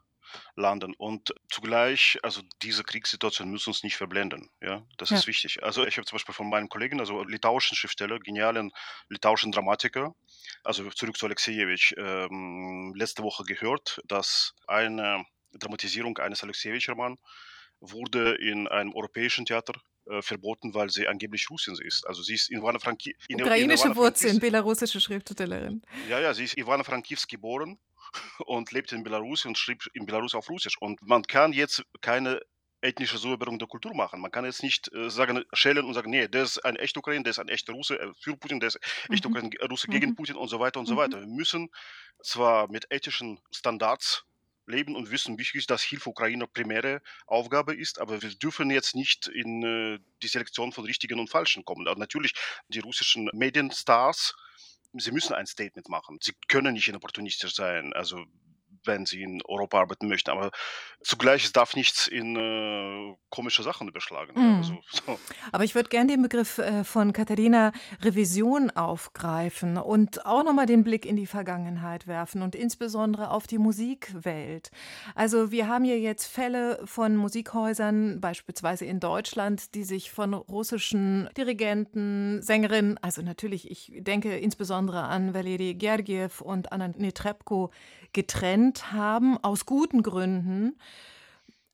landen. 0.56 0.94
Und 0.98 1.34
zugleich, 1.50 2.18
also 2.24 2.42
diese 2.62 2.84
Kriegssituation 2.84 3.50
müssen 3.50 3.70
uns 3.70 3.84
nicht 3.84 3.98
verblenden. 3.98 4.50
Ja, 4.62 4.86
das 4.98 5.10
ja. 5.10 5.18
ist 5.18 5.28
wichtig. 5.28 5.64
Also 5.64 5.86
ich 5.86 5.98
habe 5.98 6.06
zum 6.06 6.18
Beispiel 6.18 6.36
von 6.36 6.50
meinen 6.50 6.70
Kollegen, 6.70 7.00
also 7.00 7.24
litauischen 7.24 7.76
Schriftsteller, 7.76 8.20
genialen 8.20 8.72
litauischen 9.10 9.52
Dramatiker, 9.52 10.16
also 10.64 10.90
zurück 10.92 11.18
zu 11.18 11.26
Alexejewitsch, 11.26 11.94
ähm, 11.98 12.94
letzte 12.96 13.24
Woche 13.24 13.44
gehört, 13.44 14.02
dass 14.06 14.54
eine 14.68 15.26
Dramatisierung 15.54 16.18
eines 16.18 16.44
Alexejewitsch-Romans 16.44 17.20
wurde 17.80 18.36
in 18.36 18.68
einem 18.68 18.94
europäischen 18.94 19.46
Theater 19.46 19.74
äh, 20.10 20.22
verboten, 20.22 20.74
weil 20.74 20.90
sie 20.90 21.08
angeblich 21.08 21.50
Russin 21.50 21.76
ist. 21.82 22.08
Also 22.08 22.24
sie 22.24 22.34
ist 22.34 22.50
Ivana 22.50 22.80
Franki 22.80 23.16
Ukrainische 23.32 23.96
Wurzeln, 23.96 24.40
belarussische 24.40 25.00
Schriftstellerin. 25.00 25.82
Ja, 26.10 26.20
ja, 26.20 26.34
sie 26.34 26.46
ist 26.46 26.58
Ivana 26.58 26.84
Frankivs 26.84 27.28
geboren 27.28 27.78
und 28.46 28.72
lebt 28.72 28.92
in 28.92 29.04
Belarus 29.04 29.46
und 29.46 29.58
schrieb 29.58 29.84
in 29.94 30.06
Belarus 30.06 30.36
auf 30.36 30.50
Russisch. 30.50 30.78
Und 30.80 31.02
man 31.02 31.24
kann 31.24 31.54
jetzt 31.54 31.84
keine 32.02 32.42
ethnische 32.82 33.18
Säuberung 33.18 33.58
der 33.60 33.68
Kultur 33.68 33.96
machen. 33.96 34.22
Man 34.22 34.32
kann 34.32 34.46
jetzt 34.46 34.64
nicht 34.64 34.94
äh, 34.94 35.10
sagen, 35.10 35.44
schälen 35.54 35.86
und 35.86 35.94
sagen, 35.94 36.12
nee, 36.12 36.28
der 36.28 36.44
ist 36.44 36.60
ein 36.60 36.76
echter 36.76 37.00
Ukrainer, 37.00 37.24
der 37.24 37.32
ist 37.32 37.40
ein 37.40 37.48
echter 37.48 37.74
Russe 37.74 38.00
äh, 38.00 38.14
für 38.20 38.38
Putin, 38.38 38.60
der 38.60 38.68
ist 38.68 38.80
ein 39.08 39.14
echter 39.14 39.30
mhm. 39.30 39.52
Russe 39.70 39.88
gegen 39.88 40.12
mhm. 40.12 40.16
Putin 40.16 40.36
und 40.36 40.48
so 40.48 40.60
weiter 40.60 40.80
und 40.80 40.86
so 40.86 40.94
mhm. 40.94 40.98
weiter. 40.98 41.20
Wir 41.20 41.28
müssen 41.28 41.70
zwar 42.22 42.70
mit 42.70 42.88
ethischen 42.92 43.40
Standards 43.52 44.26
leben 44.68 44.96
und 44.96 45.12
wissen, 45.12 45.40
wichtig 45.40 45.60
ist, 45.60 45.70
dass 45.70 45.82
Hilfe 45.82 46.10
Ukraine 46.10 46.46
primäre 46.46 47.02
Aufgabe 47.26 47.74
ist, 47.74 48.00
aber 48.00 48.22
wir 48.22 48.30
dürfen 48.30 48.70
jetzt 48.70 48.96
nicht 48.96 49.28
in 49.28 49.64
äh, 49.64 50.00
die 50.22 50.28
Selektion 50.28 50.72
von 50.72 50.86
Richtigen 50.86 51.20
und 51.20 51.30
Falschen 51.30 51.66
kommen. 51.66 51.88
Also 51.88 52.00
natürlich, 52.00 52.34
die 52.68 52.80
russischen 52.80 53.30
Medienstars 53.34 54.36
sie 54.94 55.12
müssen 55.12 55.34
ein 55.34 55.48
Statement 55.48 55.90
machen. 55.90 56.18
Sie 56.22 56.34
können 56.48 56.74
nicht 56.74 56.94
opportunistisch 56.94 57.56
sein. 57.56 57.94
Also 57.94 58.26
wenn 58.88 59.06
sie 59.06 59.22
in 59.22 59.42
Europa 59.46 59.80
arbeiten 59.80 60.08
möchten. 60.08 60.32
Aber 60.32 60.52
zugleich 61.02 61.46
es 61.46 61.54
darf 61.54 61.76
nichts 61.76 62.08
in 62.08 62.36
äh, 62.36 63.16
komische 63.30 63.64
Sachen 63.64 63.88
überschlagen. 63.88 64.34
Mm. 64.36 64.58
Also, 64.58 64.78
so. 64.90 65.20
Aber 65.52 65.64
ich 65.64 65.76
würde 65.76 65.90
gerne 65.90 66.12
den 66.12 66.22
Begriff 66.22 66.58
äh, 66.58 66.84
von 66.84 67.14
Katharina 67.14 67.72
Revision 68.02 68.72
aufgreifen 68.72 69.78
und 69.78 70.26
auch 70.26 70.44
nochmal 70.44 70.66
den 70.66 70.84
Blick 70.84 71.06
in 71.06 71.16
die 71.16 71.28
Vergangenheit 71.28 72.08
werfen 72.08 72.42
und 72.42 72.56
insbesondere 72.56 73.32
auf 73.32 73.48
die 73.48 73.58
Musikwelt. 73.58 74.72
Also 75.16 75.52
wir 75.52 75.68
haben 75.68 75.84
hier 75.84 76.00
jetzt 76.00 76.26
Fälle 76.26 76.80
von 76.86 77.16
Musikhäusern, 77.16 78.20
beispielsweise 78.22 78.86
in 78.86 79.00
Deutschland, 79.00 79.76
die 79.76 79.84
sich 79.84 80.12
von 80.12 80.34
russischen 80.34 81.30
Dirigenten, 81.38 82.42
Sängerinnen, 82.42 82.98
also 83.02 83.22
natürlich, 83.22 83.70
ich 83.70 83.92
denke 83.96 84.38
insbesondere 84.38 85.04
an 85.04 85.34
Valeri 85.34 85.76
Gergiev 85.76 86.42
und 86.42 86.72
Anna 86.72 86.88
Netrebko, 86.90 87.72
getrennt 88.14 88.77
haben, 88.92 89.38
aus 89.44 89.66
guten 89.66 90.04
Gründen. 90.04 90.78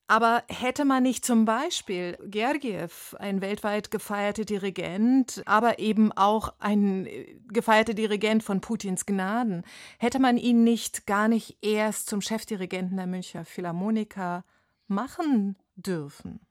Aber 0.08 0.44
hätte 0.48 0.84
man 0.86 1.04
nicht 1.04 1.24
zum 1.24 1.46
Beispiel 1.46 2.18
Gergiev, 2.26 3.16
ein 3.20 3.42
weltweit 3.42 3.90
gefeierter 3.90 4.44
Dirigent, 4.44 5.42
aber 5.46 5.80
eben 5.80 6.12
auch 6.12 6.54
ein 6.60 7.06
äh, 7.06 7.36
gefeierter 7.48 7.94
Dirigent 7.94 8.44
von 8.44 8.60
Putins 8.60 9.06
Gnaden, 9.06 9.64
hätte 9.98 10.20
man 10.20 10.38
ihn 10.38 10.64
nicht 10.64 11.08
gar 11.08 11.28
nicht 11.28 11.58
erst 11.62 12.10
zum 12.10 12.22
Chefdirigenten 12.22 12.98
der 12.98 13.08
Münchner 13.08 13.46
Philharmoniker 13.46 14.44
machen 14.88 15.56
dürfen? 15.78 16.42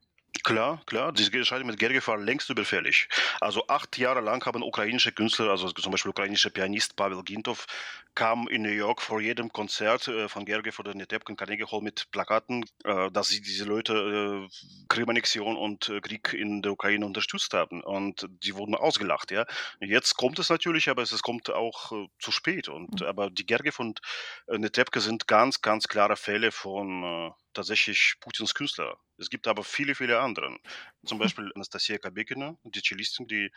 Klar, 0.44 0.82
klar, 0.86 1.12
diese 1.12 1.32
Entscheidung 1.32 1.68
mit 1.68 1.78
Gergiev 1.78 2.08
war 2.08 2.18
längst 2.18 2.50
überfällig. 2.50 3.08
Also 3.40 3.64
acht 3.68 3.96
Jahre 3.96 4.20
lang 4.20 4.44
haben 4.44 4.62
ukrainische 4.64 5.12
Künstler, 5.12 5.50
also 5.50 5.70
zum 5.70 5.92
Beispiel 5.92 6.10
ukrainischer 6.10 6.50
Pianist 6.50 6.96
Pavel 6.96 7.22
Gintov, 7.22 7.66
kam 8.16 8.48
in 8.48 8.62
New 8.62 8.68
York 8.68 9.02
vor 9.02 9.20
jedem 9.20 9.52
Konzert 9.52 10.08
äh, 10.08 10.28
von 10.28 10.44
Gergiev 10.44 10.80
oder 10.80 10.94
Netepkin 10.94 11.36
Carnegie 11.36 11.64
Hall 11.70 11.80
mit 11.80 12.10
Plakaten, 12.10 12.64
äh, 12.84 13.10
dass 13.12 13.28
sie 13.28 13.40
diese 13.40 13.64
Leute 13.64 14.48
äh, 14.48 14.48
Krimannexion 14.88 15.56
und 15.56 15.92
Krieg 16.02 16.32
in 16.32 16.60
der 16.60 16.72
Ukraine 16.72 17.06
unterstützt 17.06 17.54
haben. 17.54 17.82
Und 17.82 18.28
die 18.42 18.56
wurden 18.56 18.74
ausgelacht, 18.74 19.30
ja. 19.30 19.46
Jetzt 19.80 20.16
kommt 20.16 20.38
es 20.40 20.50
natürlich, 20.50 20.90
aber 20.90 21.02
es, 21.02 21.22
kommt 21.22 21.50
auch 21.50 21.92
zu 22.18 22.32
spät. 22.32 22.68
Und, 22.68 23.00
mhm. 23.00 23.06
Aber 23.06 23.30
die 23.30 23.46
Gergiev 23.46 23.78
und 23.78 24.00
äh, 24.48 24.58
Netepke 24.58 25.00
sind 25.00 25.28
ganz, 25.28 25.62
ganz 25.62 25.86
klare 25.88 26.16
Fälle 26.16 26.50
von 26.50 27.32
tatsächlich 27.54 28.14
Putins 28.20 28.54
Künstler. 28.54 28.98
Es 29.18 29.30
gibt 29.30 29.46
aber 29.46 29.64
viele, 29.64 29.94
viele 29.94 30.20
andere. 30.20 30.58
Zum 31.04 31.16
hm. 31.16 31.18
Beispiel 31.18 31.52
Anastasia 31.54 31.98
Kabekina, 31.98 32.56
die 32.64 32.82
Cellistin, 32.82 33.26
die 33.26 33.50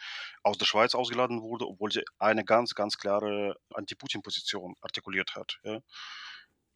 aus 0.44 0.58
der 0.58 0.66
Schweiz 0.66 0.96
ausgeladen 0.96 1.42
wurde, 1.42 1.68
obwohl 1.68 1.92
sie 1.92 2.04
eine 2.20 2.44
ganz, 2.44 2.76
ganz 2.76 2.98
klare 2.98 3.58
Anti-Putin-Position 3.74 4.76
artikuliert 4.82 5.36
hat. 5.36 5.60
Ja. 5.64 5.82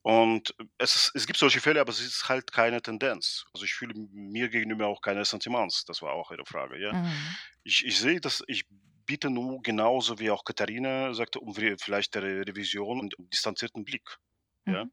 Und 0.01 0.55
es, 0.77 0.95
ist, 0.95 1.11
es 1.13 1.27
gibt 1.27 1.37
solche 1.37 1.59
Fälle, 1.59 1.81
aber 1.81 1.91
es 1.91 1.99
ist 1.99 2.29
halt 2.29 2.51
keine 2.51 2.81
Tendenz. 2.81 3.45
Also 3.53 3.65
ich 3.65 3.73
fühle 3.73 3.93
mir 3.95 4.49
gegenüber 4.49 4.87
auch 4.87 5.01
keine 5.01 5.25
Sentiments. 5.25 5.83
Das 5.85 6.01
war 6.01 6.13
auch 6.13 6.31
Ihre 6.31 6.45
Frage. 6.45 6.81
Ja. 6.81 6.93
Mhm. 6.93 7.35
Ich, 7.63 7.85
ich 7.85 7.99
sehe 7.99 8.21
das, 8.21 8.43
ich 8.47 8.65
biete 9.05 9.29
nur 9.29 9.61
genauso 9.61 10.19
wie 10.19 10.31
auch 10.31 10.45
Katharina 10.45 11.13
sagte, 11.13 11.39
um 11.39 11.53
vielleicht 11.53 12.15
der 12.15 12.23
Revision 12.23 12.99
und 12.99 13.15
distanzierten 13.17 13.83
Blick. 13.83 14.17
Mhm. 14.65 14.73
Ja. 14.73 14.85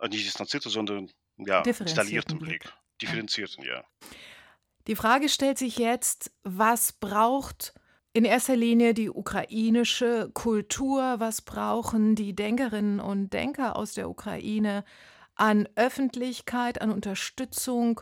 Äh, 0.00 0.08
nicht 0.08 0.26
distanzierten, 0.26 0.70
sondern 0.70 1.10
ja, 1.46 1.62
detaillierten 1.62 2.38
Blick. 2.38 2.62
Blick. 2.62 2.72
Differenzierten, 3.02 3.64
ja. 3.64 3.84
Die 4.86 4.96
Frage 4.96 5.28
stellt 5.28 5.58
sich 5.58 5.78
jetzt, 5.78 6.32
was 6.42 6.92
braucht 6.92 7.74
in 8.12 8.24
erster 8.24 8.56
Linie 8.56 8.94
die 8.94 9.10
ukrainische 9.10 10.30
Kultur, 10.34 11.20
was 11.20 11.42
brauchen 11.42 12.14
die 12.14 12.34
Denkerinnen 12.34 12.98
und 13.00 13.32
Denker 13.32 13.76
aus 13.76 13.94
der 13.94 14.10
Ukraine 14.10 14.84
an 15.36 15.68
Öffentlichkeit, 15.76 16.80
an 16.82 16.90
Unterstützung 16.90 18.00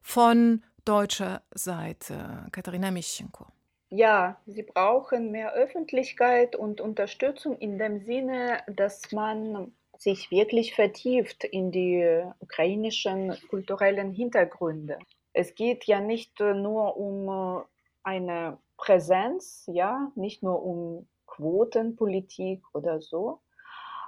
von 0.00 0.62
deutscher 0.84 1.42
Seite? 1.52 2.46
Katharina 2.52 2.90
Mischenko. 2.90 3.46
Ja, 3.90 4.38
sie 4.46 4.62
brauchen 4.62 5.30
mehr 5.30 5.54
Öffentlichkeit 5.54 6.54
und 6.54 6.80
Unterstützung 6.80 7.56
in 7.58 7.78
dem 7.78 8.04
Sinne, 8.04 8.60
dass 8.68 9.12
man 9.12 9.72
sich 9.98 10.30
wirklich 10.30 10.74
vertieft 10.74 11.42
in 11.42 11.72
die 11.72 12.24
ukrainischen 12.38 13.36
kulturellen 13.50 14.12
Hintergründe. 14.12 14.98
Es 15.32 15.56
geht 15.56 15.84
ja 15.84 16.00
nicht 16.00 16.38
nur 16.38 16.96
um 16.96 17.64
eine 18.04 18.58
Präsenz, 18.76 19.68
ja, 19.72 20.10
nicht 20.14 20.42
nur 20.42 20.62
um 20.62 21.08
Quotenpolitik 21.26 22.62
oder 22.72 23.00
so, 23.00 23.40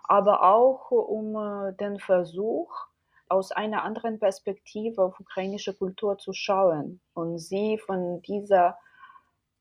aber 0.05 0.45
auch 0.45 0.93
um 0.93 1.35
den 1.79 1.99
Versuch, 1.99 2.73
aus 3.29 3.53
einer 3.53 3.85
anderen 3.85 4.19
Perspektive 4.19 5.03
auf 5.03 5.21
ukrainische 5.21 5.73
Kultur 5.73 6.19
zu 6.19 6.33
schauen 6.33 7.01
und 7.15 7.39
sie 7.39 7.79
von 7.79 8.23
dieser 8.23 8.77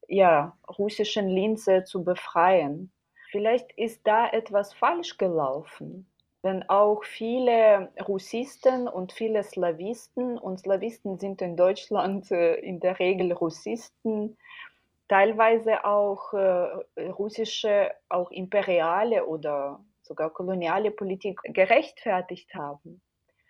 ja, 0.07 0.57
russischen 0.67 1.27
Linse 1.27 1.83
zu 1.83 2.03
befreien. 2.03 2.91
Vielleicht 3.29 3.71
ist 3.73 4.07
da 4.07 4.27
etwas 4.27 4.73
falsch 4.73 5.19
gelaufen 5.19 6.09
wenn 6.41 6.67
auch 6.69 7.03
viele 7.03 7.91
Russisten 8.07 8.87
und 8.87 9.11
viele 9.11 9.43
Slawisten, 9.43 10.37
und 10.37 10.59
Slawisten 10.59 11.17
sind 11.19 11.41
in 11.41 11.57
Deutschland 11.57 12.31
äh, 12.31 12.55
in 12.55 12.79
der 12.79 12.99
Regel 12.99 13.33
Russisten, 13.33 14.37
teilweise 15.07 15.83
auch 15.83 16.33
äh, 16.33 17.07
russische, 17.09 17.91
auch 18.07 18.31
imperiale 18.31 19.25
oder 19.25 19.83
sogar 20.01 20.29
koloniale 20.29 20.91
Politik 20.91 21.39
gerechtfertigt 21.43 22.53
haben. 22.55 23.01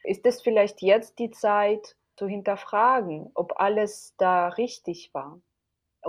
Ist 0.03 0.25
es 0.25 0.41
vielleicht 0.41 0.81
jetzt 0.81 1.19
die 1.19 1.31
Zeit 1.31 1.95
zu 2.15 2.27
hinterfragen, 2.27 3.29
ob 3.35 3.59
alles 3.59 4.15
da 4.17 4.47
richtig 4.49 5.13
war? 5.13 5.39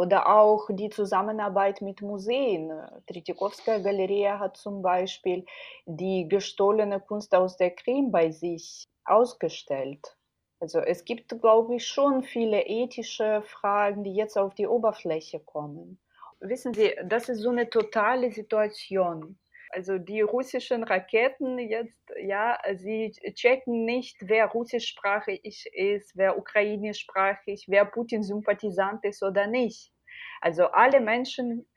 Oder 0.00 0.34
auch 0.34 0.66
die 0.70 0.88
Zusammenarbeit 0.88 1.82
mit 1.82 2.00
Museen. 2.00 2.72
Tretjakowskaja 3.06 3.80
Galerie 3.80 4.28
hat 4.28 4.56
zum 4.56 4.80
Beispiel 4.80 5.44
die 5.84 6.26
gestohlene 6.26 7.00
Kunst 7.00 7.34
aus 7.34 7.58
der 7.58 7.72
Krim 7.72 8.10
bei 8.10 8.30
sich 8.30 8.88
ausgestellt. 9.04 10.16
Also 10.58 10.78
es 10.78 11.04
gibt, 11.04 11.38
glaube 11.42 11.74
ich, 11.74 11.86
schon 11.86 12.22
viele 12.22 12.62
ethische 12.62 13.42
Fragen, 13.42 14.02
die 14.02 14.14
jetzt 14.14 14.38
auf 14.38 14.54
die 14.54 14.66
Oberfläche 14.66 15.38
kommen. 15.38 16.00
Wissen 16.40 16.72
Sie, 16.72 16.96
das 17.04 17.28
ist 17.28 17.42
so 17.42 17.50
eine 17.50 17.68
totale 17.68 18.32
Situation. 18.32 19.38
Also 19.72 19.98
die 19.98 20.20
russischen 20.20 20.82
Raketen 20.82 21.58
jetzt, 21.58 22.02
ja, 22.20 22.58
sie 22.74 23.12
checken 23.34 23.84
nicht, 23.84 24.16
wer 24.20 24.46
russischsprachig 24.46 25.44
ist, 25.72 26.12
wer 26.16 26.36
ukrainischsprachig, 26.36 27.66
wer 27.68 27.84
Putin-Sympathisant 27.84 29.04
ist 29.04 29.22
oder 29.22 29.46
nicht. 29.46 29.92
Also 30.40 30.66
alle 30.66 31.00
Menschen, 31.00 31.68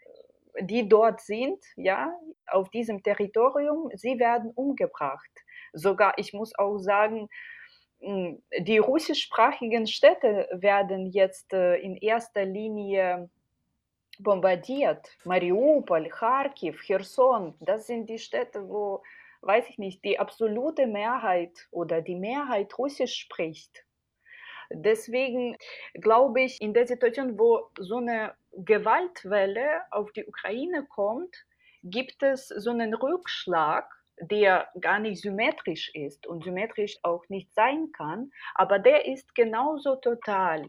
die 0.59 0.89
dort 0.89 1.21
sind, 1.21 1.63
ja, 1.75 2.11
auf 2.47 2.69
diesem 2.71 3.03
Territorium, 3.03 3.91
sie 3.93 4.17
werden 4.17 4.51
umgebracht. 4.55 5.31
Sogar, 5.73 6.17
ich 6.17 6.33
muss 6.33 6.57
auch 6.57 6.79
sagen, 6.79 7.29
hm, 7.99 8.41
die 8.59 8.79
russischsprachigen 8.79 9.85
Städte 9.85 10.47
werden 10.51 11.11
jetzt 11.11 11.53
äh, 11.53 11.75
in 11.75 11.95
erster 11.95 12.45
Linie 12.45 13.29
bombardiert. 14.19 15.17
Mariupol, 15.25 16.09
Kharkiv, 16.09 16.81
Cherson, 16.81 17.55
das 17.59 17.87
sind 17.87 18.09
die 18.09 18.19
Städte, 18.19 18.67
wo, 18.67 19.03
weiß 19.41 19.69
ich 19.69 19.77
nicht, 19.77 20.03
die 20.03 20.19
absolute 20.19 20.87
Mehrheit 20.87 21.67
oder 21.71 22.01
die 22.01 22.15
Mehrheit 22.15 22.77
Russisch 22.77 23.15
spricht. 23.15 23.85
Deswegen 24.69 25.57
glaube 25.93 26.41
ich, 26.41 26.61
in 26.61 26.73
der 26.73 26.87
Situation, 26.87 27.37
wo 27.37 27.69
so 27.77 27.97
eine 27.97 28.33
Gewaltwelle 28.53 29.81
auf 29.91 30.11
die 30.13 30.25
Ukraine 30.25 30.85
kommt, 30.85 31.35
gibt 31.83 32.23
es 32.23 32.47
so 32.47 32.71
einen 32.71 32.93
Rückschlag, 32.93 33.89
der 34.19 34.69
gar 34.79 34.99
nicht 34.99 35.21
symmetrisch 35.21 35.91
ist 35.93 36.27
und 36.27 36.43
symmetrisch 36.43 36.97
auch 37.03 37.27
nicht 37.29 37.53
sein 37.53 37.91
kann, 37.91 38.31
aber 38.55 38.79
der 38.79 39.05
ist 39.05 39.35
genauso 39.35 39.95
total. 39.95 40.67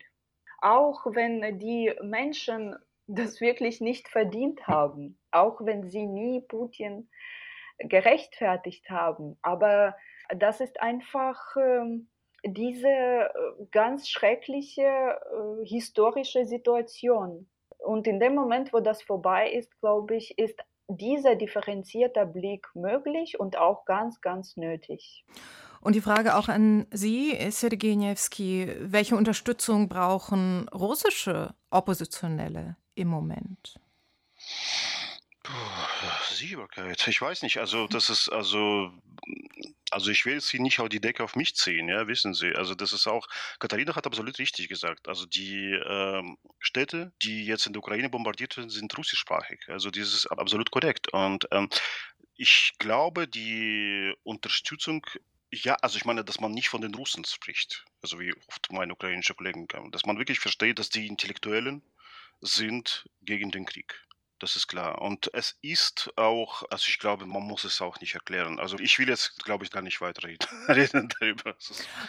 Auch 0.61 1.05
wenn 1.07 1.59
die 1.59 1.93
Menschen 2.03 2.75
das 3.07 3.41
wirklich 3.41 3.81
nicht 3.81 4.09
verdient 4.09 4.67
haben, 4.67 5.19
auch 5.31 5.61
wenn 5.61 5.89
sie 5.89 6.07
nie 6.07 6.41
Putin 6.41 7.09
gerechtfertigt 7.79 8.89
haben. 8.91 9.37
Aber 9.43 9.97
das 10.35 10.61
ist 10.61 10.81
einfach 10.81 11.57
äh, 11.57 12.01
diese 12.47 12.89
äh, 12.89 13.31
ganz 13.71 14.09
schreckliche 14.09 14.83
äh, 14.83 15.67
historische 15.67 16.47
Situation. 16.47 17.49
Und 17.79 18.07
in 18.07 18.21
dem 18.21 18.35
Moment, 18.35 18.73
wo 18.73 18.81
das 18.81 19.03
vorbei 19.03 19.51
ist, 19.51 19.79
glaube 19.81 20.17
ich, 20.17 20.39
ist 20.39 20.59
dieser 20.89 21.35
differenzierte 21.35 22.27
Blick 22.27 22.67
möglich 22.75 23.39
und 23.41 23.57
auch 23.57 23.85
ganz, 23.85 24.21
ganz 24.21 24.57
nötig. 24.57 25.25
Und 25.81 25.95
die 25.95 26.01
Frage 26.01 26.37
auch 26.37 26.49
an 26.49 26.87
Sie, 26.91 27.37
Sergej 27.51 27.97
welche 28.81 29.17
Unterstützung 29.17 29.89
brauchen 29.89 30.69
russische 30.71 31.55
Oppositionelle 31.71 32.77
im 32.95 33.09
Moment? 33.09 33.75
Sichtbarkeit. 36.31 37.07
Ich 37.07 37.21
weiß 37.21 37.43
nicht. 37.43 37.59
Also 37.59 37.87
das 37.87 38.09
ist 38.09 38.29
also 38.31 38.91
also 39.91 40.11
ich 40.11 40.27
will 40.27 40.41
sie 40.41 40.59
nicht 40.59 40.81
auf 40.81 40.89
die 40.89 41.01
Decke 41.01 41.23
auf 41.23 41.37
mich 41.37 41.55
ziehen, 41.55 41.89
ja, 41.89 42.09
wissen 42.09 42.35
Sie. 42.35 42.53
Also 42.55 42.75
das 42.75 42.93
ist 42.93 43.07
auch, 43.07 43.29
Katharina 43.61 43.95
hat 43.95 44.07
absolut 44.07 44.39
richtig 44.39 44.69
gesagt. 44.69 45.07
Also 45.07 45.25
die 45.25 45.73
ähm, 45.73 46.37
Städte, 46.59 47.13
die 47.23 47.47
jetzt 47.47 47.67
in 47.67 47.73
der 47.73 47.81
Ukraine 47.81 48.11
bombardiert 48.11 48.57
werden, 48.57 48.71
sind 48.71 48.97
russischsprachig. 48.99 49.61
Also 49.69 49.91
das 49.91 50.13
ist 50.13 50.27
absolut 50.27 50.71
korrekt. 50.73 51.13
Und 51.13 51.47
ähm, 51.53 51.69
ich 52.37 52.73
glaube, 52.79 53.29
die 53.29 54.13
Unterstützung 54.25 55.07
ja, 55.53 55.75
also 55.83 55.97
ich 55.97 56.05
meine, 56.05 56.25
dass 56.25 56.41
man 56.41 56.51
nicht 56.51 56.69
von 56.69 56.81
den 56.81 56.95
Russen 56.97 57.25
spricht, 57.25 57.85
also 58.03 58.19
wie 58.19 58.35
oft 58.49 58.73
meine 58.73 58.93
ukrainischen 58.93 59.37
Kollegen, 59.37 59.69
dass 59.93 60.05
man 60.05 60.19
wirklich 60.19 60.41
versteht, 60.41 60.81
dass 60.81 60.89
die 60.89 61.07
Intellektuellen 61.07 61.81
sind 62.41 63.09
gegen 63.23 63.51
den 63.51 63.67
Krieg. 63.67 64.05
Das 64.41 64.57
ist 64.57 64.67
klar. 64.67 65.01
Und 65.01 65.33
es 65.33 65.57
ist 65.63 66.13
auch, 66.17 66.65
also 66.71 66.85
ich 66.89 66.99
glaube, 66.99 67.25
man 67.25 67.43
muss 67.43 67.65
es 67.65 67.81
auch 67.81 68.01
nicht 68.01 68.15
erklären. 68.15 68.59
Also 68.59 68.79
ich 68.79 68.99
will 68.99 69.09
jetzt, 69.09 69.43
glaube 69.45 69.65
ich, 69.65 69.71
gar 69.71 69.83
nicht 69.83 70.01
weiter 70.01 70.29
reden 70.69 71.09
darüber. 71.21 71.57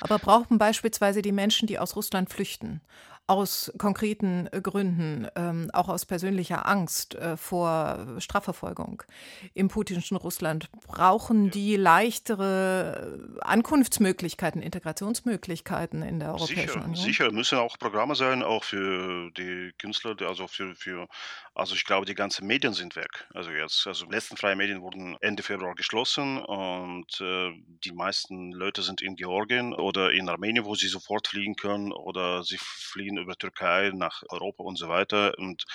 Aber 0.01 0.19
brauchen 0.19 0.57
beispielsweise 0.57 1.21
die 1.21 1.32
Menschen, 1.32 1.67
die 1.67 1.80
aus 1.80 1.95
Russland 1.95 2.30
flüchten, 2.30 2.82
aus 3.28 3.73
konkreten 3.80 4.47
äh, 4.51 4.61
Gründen, 4.61 5.28
ähm, 5.36 5.69
auch 5.73 5.89
aus 5.89 6.05
persönlicher 6.05 6.67
Angst 6.67 7.15
äh, 7.15 7.38
vor 7.38 8.15
Strafverfolgung 8.19 9.01
im 9.55 9.67
putinschen 9.67 10.15
Russland, 10.17 10.69
brauchen 10.88 11.49
die 11.49 11.76
leichtere 11.76 13.36
äh, 13.38 13.41
Ankunftsmöglichkeiten, 13.41 14.61
Integrationsmöglichkeiten 14.61 16.03
in 16.03 16.19
der 16.19 16.34
Europäischen 16.34 16.55
sicher, 16.55 16.76
Union? 16.76 16.95
Sicher, 16.95 17.32
müssen 17.32 17.57
auch 17.57 17.80
Programme 17.80 18.15
sein, 18.15 18.43
auch 18.43 18.63
für 18.63 19.32
die 19.32 19.71
Künstler, 19.80 20.15
also 20.21 20.47
für, 20.47 20.76
für, 20.76 21.07
also 21.55 21.73
ich 21.73 21.86
glaube, 21.86 22.05
die 22.05 22.15
ganzen 22.15 22.45
Medien 22.45 22.73
sind 22.73 22.95
weg. 22.95 23.28
Also 23.34 23.49
jetzt, 23.49 23.88
also 23.88 24.05
die 24.05 24.11
letzten 24.11 24.38
freien 24.38 24.57
Medien 24.57 24.82
wurden 24.82 25.17
Ende 25.21 25.41
Februar 25.41 25.73
geschlossen 25.73 26.38
und 26.38 27.19
äh, 27.21 27.51
die 27.84 27.91
meisten 27.91 28.51
Leute 28.51 28.84
sind 28.84 29.01
in 29.01 29.15
Georgien 29.15 29.73
oder 29.73 30.11
in 30.11 30.30
Armenien, 30.30 30.65
wo 30.65 30.76
sie 30.76 30.88
sofort 30.88 31.28
fliegen 31.28 31.55
können 31.55 31.91
oder 31.91 32.43
sie 32.43 32.59
fliehen 32.59 33.14
gehen 33.16 33.24
über 33.24 33.36
Türkei 33.36 33.91
nach 33.93 34.24
Europa 34.30 34.63
und 34.63 34.78
so 34.78 34.89
weiter. 34.89 35.38
Und 35.38 35.66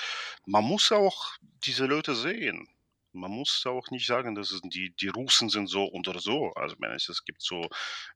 man 0.46 0.64
muss 0.64 0.92
auch 0.92 1.32
diese 1.64 1.86
Leute 1.86 2.14
sehen. 2.14 2.68
Man 3.12 3.30
muss 3.32 3.64
auch 3.66 3.90
nicht 3.90 4.06
sagen, 4.06 4.34
dass 4.34 4.60
die, 4.64 4.90
die 4.90 5.08
Russen 5.08 5.48
sind 5.48 5.66
so 5.66 5.90
oder 5.90 6.20
so. 6.20 6.52
Also, 6.54 6.76
es 6.80 7.24
gibt 7.24 7.42
so, 7.42 7.68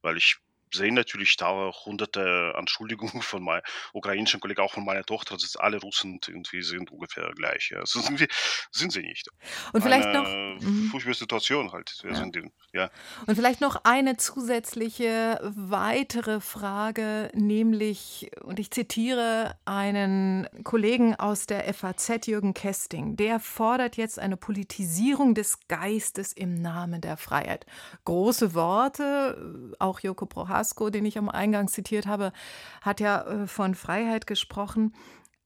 weil 0.02 0.16
ich 0.16 0.36
sehen 0.74 0.94
natürlich 0.94 1.36
da 1.36 1.72
hunderte 1.84 2.54
Anschuldigungen 2.56 3.22
von 3.22 3.42
meinem 3.42 3.62
ukrainischen 3.92 4.40
Kollegen, 4.40 4.60
auch 4.60 4.72
von 4.72 4.84
meiner 4.84 5.04
Tochter, 5.04 5.36
dass 5.36 5.56
alle 5.56 5.80
Russen 5.80 6.20
irgendwie 6.26 6.62
sind 6.62 6.90
ungefähr 6.90 7.30
gleich. 7.34 7.70
Ja. 7.70 7.80
Also 7.80 8.00
sind, 8.00 8.26
sind 8.70 8.92
sie 8.92 9.02
nicht. 9.02 9.28
Und 9.72 9.82
vielleicht 9.82 10.08
eine 10.08 10.22
noch 10.22 10.60
mhm. 10.60 10.88
furchtbare 10.90 11.14
Situation 11.14 11.72
halt. 11.72 12.02
Ja. 12.02 12.24
Die, 12.24 12.50
ja. 12.72 12.90
Und 13.26 13.36
vielleicht 13.36 13.60
noch 13.60 13.84
eine 13.84 14.16
zusätzliche 14.16 15.40
weitere 15.54 16.40
Frage, 16.40 17.30
nämlich, 17.34 18.30
und 18.42 18.58
ich 18.58 18.70
zitiere 18.70 19.56
einen 19.64 20.48
Kollegen 20.64 21.14
aus 21.14 21.46
der 21.46 21.72
FAZ, 21.72 22.26
Jürgen 22.26 22.54
Kesting, 22.54 23.16
der 23.16 23.40
fordert 23.40 23.96
jetzt 23.96 24.18
eine 24.18 24.36
Politisierung 24.36 25.34
des 25.34 25.58
Geistes 25.68 26.32
im 26.32 26.54
Namen 26.54 27.00
der 27.00 27.16
Freiheit. 27.16 27.66
Große 28.04 28.54
Worte, 28.54 29.74
auch 29.78 30.00
Joko 30.00 30.26
Prohas 30.26 30.63
Carrasco, 30.64 30.90
den 30.90 31.04
ich 31.04 31.18
am 31.18 31.28
Eingang 31.28 31.68
zitiert 31.68 32.06
habe, 32.06 32.32
hat 32.80 33.00
ja 33.00 33.22
äh, 33.22 33.46
von 33.46 33.74
Freiheit 33.74 34.26
gesprochen. 34.26 34.94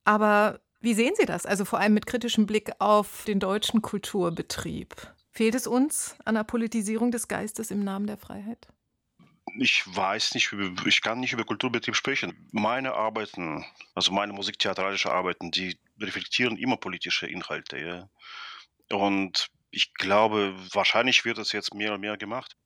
Aber 0.04 0.60
wie 0.80 0.94
sehen 0.94 1.14
Sie 1.16 1.26
das? 1.26 1.44
Also 1.44 1.64
vor 1.64 1.80
allem 1.80 1.94
mit 1.94 2.06
kritischem 2.06 2.46
Blick 2.46 2.70
auf 2.78 3.24
den 3.26 3.40
deutschen 3.40 3.82
Kulturbetrieb. 3.82 4.94
Fehlt 5.32 5.54
es 5.54 5.66
uns 5.66 6.16
an 6.24 6.36
der 6.36 6.44
Politisierung 6.44 7.10
des 7.10 7.26
Geistes 7.28 7.70
im 7.70 7.82
Namen 7.82 8.06
der 8.06 8.16
Freiheit? 8.16 8.68
Ich 9.58 9.82
weiß 9.86 10.34
nicht, 10.34 10.52
ich 10.86 11.02
kann 11.02 11.20
nicht 11.20 11.32
über 11.32 11.44
Kulturbetrieb 11.44 11.96
sprechen. 11.96 12.48
Meine 12.52 12.94
Arbeiten, 12.94 13.64
also 13.94 14.12
meine 14.12 14.32
musiktheatralische 14.32 15.10
Arbeiten, 15.10 15.50
die 15.50 15.78
reflektieren 16.00 16.56
immer 16.56 16.76
politische 16.76 17.26
Inhalte. 17.26 17.78
Ja. 17.78 18.08
Und 18.96 19.48
ich 19.70 19.94
glaube, 19.94 20.54
wahrscheinlich 20.72 21.24
wird 21.24 21.38
das 21.38 21.52
jetzt 21.52 21.74
mehr 21.74 21.94
und 21.94 22.00
mehr 22.00 22.16
gemacht. 22.16 22.56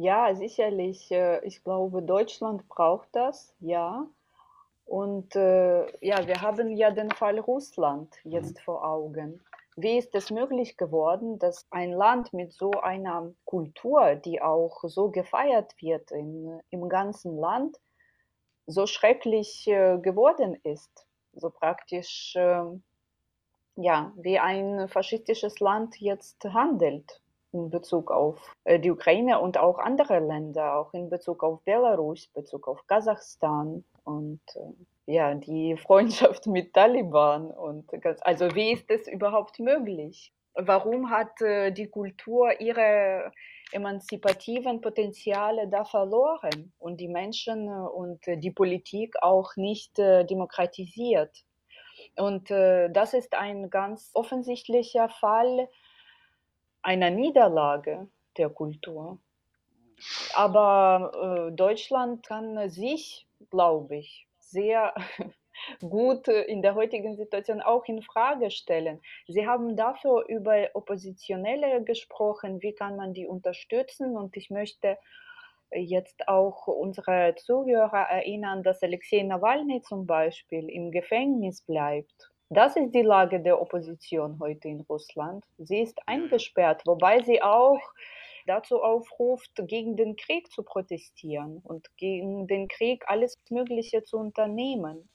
Ja, 0.00 0.32
sicherlich. 0.36 1.10
Äh, 1.10 1.44
ich 1.44 1.64
glaube, 1.64 2.02
Deutschland 2.02 2.68
braucht 2.68 3.08
das, 3.16 3.52
ja. 3.58 4.06
Und 4.84 5.34
äh, 5.34 5.86
ja, 6.00 6.24
wir 6.24 6.40
haben 6.40 6.76
ja 6.76 6.92
den 6.92 7.10
Fall 7.10 7.40
Russland 7.40 8.14
jetzt 8.22 8.58
mhm. 8.58 8.62
vor 8.62 8.84
Augen. 8.84 9.42
Wie 9.74 9.98
ist 9.98 10.14
es 10.14 10.30
möglich 10.30 10.76
geworden, 10.76 11.40
dass 11.40 11.66
ein 11.70 11.90
Land 11.90 12.32
mit 12.32 12.52
so 12.52 12.70
einer 12.70 13.32
Kultur, 13.44 14.14
die 14.14 14.40
auch 14.40 14.84
so 14.84 15.10
gefeiert 15.10 15.74
wird 15.80 16.12
in, 16.12 16.60
im 16.70 16.88
ganzen 16.88 17.36
Land, 17.36 17.76
so 18.66 18.86
schrecklich 18.86 19.66
äh, 19.66 19.98
geworden 19.98 20.54
ist? 20.62 21.08
So 21.32 21.50
praktisch, 21.50 22.36
äh, 22.36 22.66
ja, 23.74 24.12
wie 24.16 24.38
ein 24.38 24.88
faschistisches 24.88 25.58
Land 25.58 26.00
jetzt 26.00 26.44
handelt 26.44 27.20
in 27.52 27.70
Bezug 27.70 28.10
auf 28.10 28.54
äh, 28.64 28.78
die 28.78 28.90
Ukraine 28.90 29.40
und 29.40 29.58
auch 29.58 29.78
andere 29.78 30.18
Länder, 30.18 30.76
auch 30.76 30.92
in 30.92 31.08
Bezug 31.08 31.42
auf 31.42 31.62
Belarus, 31.62 32.28
Bezug 32.28 32.68
auf 32.68 32.86
Kasachstan 32.86 33.84
und 34.04 34.40
äh, 34.54 35.12
ja, 35.12 35.34
die 35.34 35.76
Freundschaft 35.86 36.46
mit 36.46 36.74
Taliban 36.74 37.50
und 37.50 37.90
ganz, 38.02 38.20
also 38.22 38.54
wie 38.54 38.72
ist 38.72 38.90
das 38.90 39.08
überhaupt 39.08 39.58
möglich? 39.58 40.32
Warum 40.54 41.10
hat 41.10 41.40
äh, 41.40 41.70
die 41.70 41.88
Kultur 41.88 42.60
ihre 42.60 43.32
emanzipativen 43.70 44.80
Potenziale 44.80 45.68
da 45.68 45.84
verloren 45.84 46.72
und 46.78 46.98
die 47.00 47.08
Menschen 47.08 47.68
und 47.68 48.20
die 48.26 48.50
Politik 48.50 49.14
auch 49.20 49.56
nicht 49.56 49.98
demokratisiert? 49.98 51.44
Und 52.16 52.48
das 52.48 53.12
ist 53.12 53.34
ein 53.34 53.68
ganz 53.68 54.10
offensichtlicher 54.14 55.10
Fall 55.10 55.68
einer 56.88 57.10
Niederlage 57.10 58.08
der 58.38 58.48
Kultur. 58.48 59.18
Aber 60.34 61.48
äh, 61.50 61.52
Deutschland 61.54 62.26
kann 62.26 62.70
sich, 62.70 63.28
glaube 63.50 63.96
ich, 63.96 64.26
sehr 64.38 64.94
gut 65.80 66.28
in 66.28 66.62
der 66.62 66.74
heutigen 66.74 67.14
Situation 67.14 67.60
auch 67.60 67.84
in 67.88 68.00
Frage 68.00 68.50
stellen. 68.50 69.02
Sie 69.26 69.46
haben 69.46 69.76
dafür 69.76 70.24
über 70.28 70.70
Oppositionelle 70.72 71.84
gesprochen, 71.84 72.62
wie 72.62 72.72
kann 72.72 72.96
man 72.96 73.12
die 73.12 73.26
unterstützen 73.26 74.16
und 74.16 74.34
ich 74.38 74.48
möchte 74.48 74.96
jetzt 75.70 76.26
auch 76.26 76.68
unsere 76.68 77.34
Zuhörer 77.36 78.08
erinnern, 78.08 78.62
dass 78.62 78.82
Alexei 78.82 79.22
Nawalny 79.24 79.82
zum 79.82 80.06
Beispiel 80.06 80.70
im 80.70 80.90
Gefängnis 80.90 81.60
bleibt 81.60 82.30
das 82.50 82.76
ist 82.76 82.94
die 82.94 83.02
Lage 83.02 83.40
der 83.40 83.60
Opposition 83.60 84.38
heute 84.40 84.68
in 84.68 84.80
Russland. 84.82 85.44
Sie 85.58 85.80
ist 85.80 85.98
eingesperrt, 86.06 86.82
wobei 86.86 87.22
sie 87.22 87.42
auch 87.42 87.80
dazu 88.46 88.82
aufruft, 88.82 89.52
gegen 89.66 89.96
den 89.96 90.16
Krieg 90.16 90.50
zu 90.50 90.62
protestieren 90.62 91.58
und 91.62 91.86
gegen 91.96 92.46
den 92.46 92.68
Krieg 92.68 93.04
alles 93.06 93.36
Mögliche 93.50 94.02
zu 94.04 94.16
unternehmen. 94.16 95.08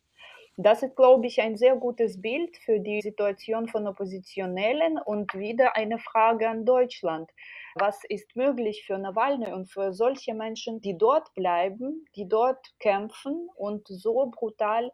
Das 0.55 0.83
ist, 0.83 0.95
glaube 0.95 1.25
ich, 1.25 1.41
ein 1.41 1.57
sehr 1.57 1.75
gutes 1.75 2.21
Bild 2.21 2.55
für 2.57 2.79
die 2.79 3.01
Situation 3.01 3.67
von 3.67 3.87
Oppositionellen 3.87 4.99
und 4.99 5.33
wieder 5.33 5.75
eine 5.75 5.97
Frage 5.97 6.47
an 6.47 6.63
Deutschland. 6.63 7.31
Was 7.73 8.03
ist 8.07 8.35
möglich 8.35 8.83
für 8.85 8.99
Nawalny 8.99 9.51
und 9.51 9.71
für 9.71 9.93
solche 9.93 10.35
Menschen, 10.35 10.79
die 10.79 10.95
dort 10.95 11.33
bleiben, 11.33 12.05
die 12.15 12.27
dort 12.27 12.63
kämpfen 12.77 13.49
und 13.55 13.87
so 13.87 14.29
brutal 14.29 14.91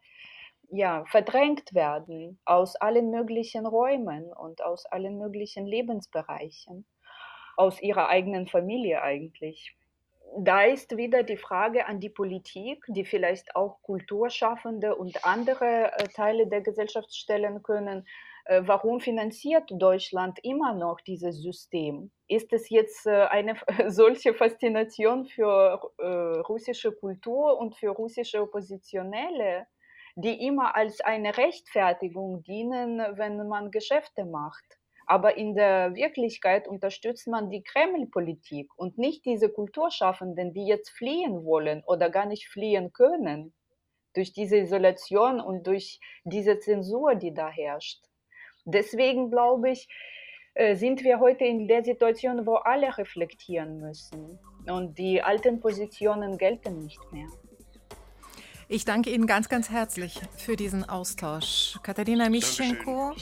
ja, 0.72 1.04
verdrängt 1.06 1.74
werden 1.74 2.40
aus 2.46 2.76
allen 2.76 3.10
möglichen 3.10 3.66
Räumen 3.66 4.32
und 4.32 4.64
aus 4.64 4.86
allen 4.86 5.18
möglichen 5.18 5.66
Lebensbereichen, 5.66 6.86
aus 7.58 7.82
ihrer 7.82 8.10
eigenen 8.10 8.48
Familie 8.48 9.02
eigentlich. 9.02 9.76
Da 10.38 10.64
ist 10.64 10.96
wieder 10.96 11.24
die 11.24 11.38
Frage 11.38 11.88
an 11.88 12.00
die 12.00 12.10
Politik, 12.10 12.86
die 12.88 13.04
vielleicht 13.04 13.56
auch 13.56 13.82
Kulturschaffende 13.82 14.96
und 14.96 15.26
andere 15.26 15.92
äh, 15.94 16.08
Teile 16.10 16.48
der 16.48 16.62
Gesellschaft 16.62 17.16
stellen 17.16 17.64
können. 17.64 18.08
Äh, 18.46 18.62
warum 18.66 19.00
finanziert 19.00 19.72
Deutschland 19.72 20.38
immer 20.44 20.74
noch 20.74 21.02
dieses 21.02 21.42
System? 21.42 22.12
Ist 22.28 22.54
es 22.54 22.70
jetzt 22.70 23.08
äh, 23.08 23.26
eine 23.26 23.56
solche 23.88 24.36
Faszination 24.36 25.26
für 25.26 25.82
russische 26.48 26.92
Kultur 26.92 27.58
und 27.58 27.76
für 27.76 27.90
russische 27.90 28.44
Oppositionelle? 28.44 29.66
Die 30.16 30.46
immer 30.46 30.76
als 30.76 31.02
eine 31.02 31.38
Rechtfertigung 31.38 32.44
dienen, 32.44 33.00
wenn 33.18 33.48
man 33.48 33.72
Geschäfte 33.72 34.26
macht. 34.26 34.80
Aber 35.06 35.38
in 35.38 35.56
der 35.56 35.96
Wirklichkeit 35.96 36.68
unterstützt 36.68 37.28
man 37.28 37.50
die 37.50 37.64
Kreml-Politik 37.64 38.70
und 38.78 39.00
nicht 39.00 39.26
diese 39.26 39.50
Kulturschaffenden, 39.50 40.54
die 40.54 40.68
jetzt 40.68 40.92
fliehen 40.92 41.46
wollen 41.46 41.84
oder 41.86 42.12
gar 42.12 42.28
nicht 42.28 42.48
fliehen 42.48 42.94
können 42.94 43.54
durch 44.14 44.34
diese 44.34 44.58
Isolation 44.58 45.40
und 45.42 45.66
durch 45.66 46.00
diese 46.26 46.60
Zensur, 46.60 47.16
die 47.16 47.34
da 47.34 47.50
herrscht. 47.50 48.04
Deswegen 48.66 49.32
glaube 49.32 49.72
ich, 49.72 49.88
äh, 50.54 50.76
sind 50.76 51.04
wir 51.04 51.20
heute 51.20 51.46
in 51.46 51.68
der 51.68 51.84
Situation, 51.84 52.46
wo 52.46 52.56
alle 52.56 52.98
reflektieren 52.98 53.80
müssen. 53.80 54.38
Und 54.68 54.98
die 54.98 55.22
alten 55.22 55.60
Positionen 55.60 56.38
gelten 56.38 56.84
nicht 56.84 57.00
mehr. 57.12 57.28
Ich 58.72 58.86
danke 58.86 59.10
Ihnen 59.10 59.26
ganz, 59.26 59.50
ganz 59.50 59.72
herzlich 59.72 60.22
für 60.38 60.56
diesen 60.56 60.88
Austausch. 60.88 61.80
Katharina 61.82 62.30
Mischenko, 62.30 63.16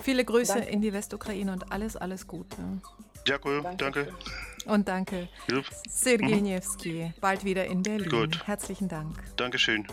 viele 0.00 0.24
Grüße 0.24 0.54
danke. 0.54 0.70
in 0.70 0.80
die 0.80 0.92
Westukraine 0.92 1.52
und 1.52 1.72
alles, 1.72 1.96
alles 1.96 2.28
Gute. 2.28 2.56
Danke, 3.26 3.62
danke. 3.76 4.14
Und 4.66 4.86
danke. 4.86 5.28
Yep. 5.50 5.64
Sergej 5.88 6.60
mhm. 6.84 7.14
bald 7.20 7.44
wieder 7.44 7.64
in 7.66 7.82
Berlin. 7.82 8.08
Gut. 8.08 8.46
Herzlichen 8.46 8.86
Dank. 8.86 9.16
Dankeschön. 9.36 9.88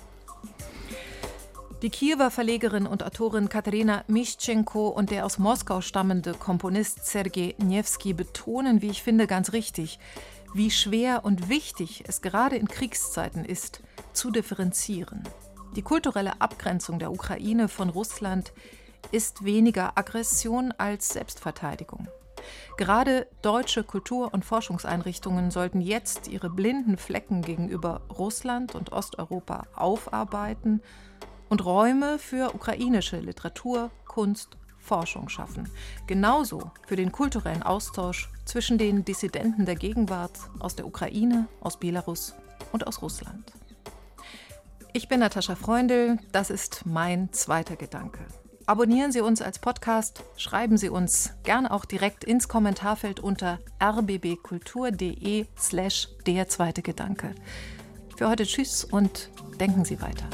Die 1.82 1.90
Kiewer 1.90 2.30
Verlegerin 2.30 2.86
und 2.86 3.02
Autorin 3.04 3.50
Katharina 3.50 4.04
Mischenko 4.08 4.90
und 4.90 5.10
der 5.10 5.26
aus 5.26 5.40
Moskau 5.40 5.82
stammende 5.82 6.36
Komponist 6.36 7.08
Sergej 7.08 7.56
Niewski 7.58 8.14
betonen, 8.14 8.84
wie 8.84 8.92
ich 8.92 9.02
finde, 9.02 9.26
ganz 9.26 9.54
richtig, 9.54 9.98
wie 10.54 10.70
schwer 10.70 11.26
und 11.26 11.50
wichtig 11.50 12.04
es 12.08 12.22
gerade 12.22 12.58
in 12.58 12.68
Kriegszeiten 12.68 13.44
ist, 13.44 13.82
zu 14.18 14.32
differenzieren. 14.32 15.24
Die 15.76 15.84
kulturelle 15.84 16.42
Abgrenzung 16.42 16.98
der 16.98 17.12
Ukraine 17.12 17.68
von 17.68 17.90
Russland 17.90 18.52
ist 19.12 19.46
weniger 19.46 19.98
Aggression 19.98 20.74
als 20.78 21.10
Selbstverteidigung. 21.10 22.08
Gerade 22.78 23.28
deutsche 23.42 23.84
Kultur- 23.84 24.34
und 24.34 24.44
Forschungseinrichtungen 24.44 25.52
sollten 25.52 25.82
jetzt 25.82 26.28
ihre 26.28 26.50
blinden 26.50 26.98
Flecken 26.98 27.42
gegenüber 27.42 28.02
Russland 28.18 28.74
und 28.74 28.92
Osteuropa 28.92 29.68
aufarbeiten 29.76 30.82
und 31.50 31.64
Räume 31.64 32.18
für 32.18 32.56
ukrainische 32.56 33.20
Literatur, 33.20 33.92
Kunst, 34.06 34.58
Forschung 34.80 35.30
schaffen. 35.30 35.70
Genauso 36.08 36.72
für 36.88 36.96
den 36.96 37.12
kulturellen 37.12 37.64
Austausch 37.64 38.30
zwischen 38.46 38.78
den 38.78 39.06
Dissidenten 39.06 39.66
der 39.66 39.76
Gegenwart 39.76 40.40
aus 40.60 40.76
der 40.76 40.88
Ukraine, 40.88 41.48
aus 41.62 41.78
Belarus 41.78 42.34
und 42.72 42.88
aus 42.88 43.02
Russland. 43.02 43.54
Ich 44.94 45.08
bin 45.08 45.20
Natascha 45.20 45.56
Freundl, 45.56 46.18
das 46.32 46.50
ist 46.50 46.86
mein 46.86 47.32
zweiter 47.32 47.76
Gedanke. 47.76 48.26
Abonnieren 48.66 49.12
Sie 49.12 49.22
uns 49.22 49.42
als 49.42 49.60
Podcast, 49.60 50.24
schreiben 50.36 50.78
Sie 50.78 50.90
uns 50.90 51.32
gern 51.44 51.68
auch 51.68 51.86
direkt 51.86 52.24
ins 52.24 52.48
Kommentarfeld 52.48 53.20
unter 53.20 53.60
rbbkultur.de 53.82 55.46
slash 55.58 56.10
der 56.26 56.48
zweite 56.50 56.82
Gedanke. 56.82 57.34
Für 58.18 58.28
heute 58.30 58.46
Tschüss 58.46 58.84
und 58.84 59.30
denken 59.60 59.86
Sie 59.86 60.02
weiter. 60.02 60.28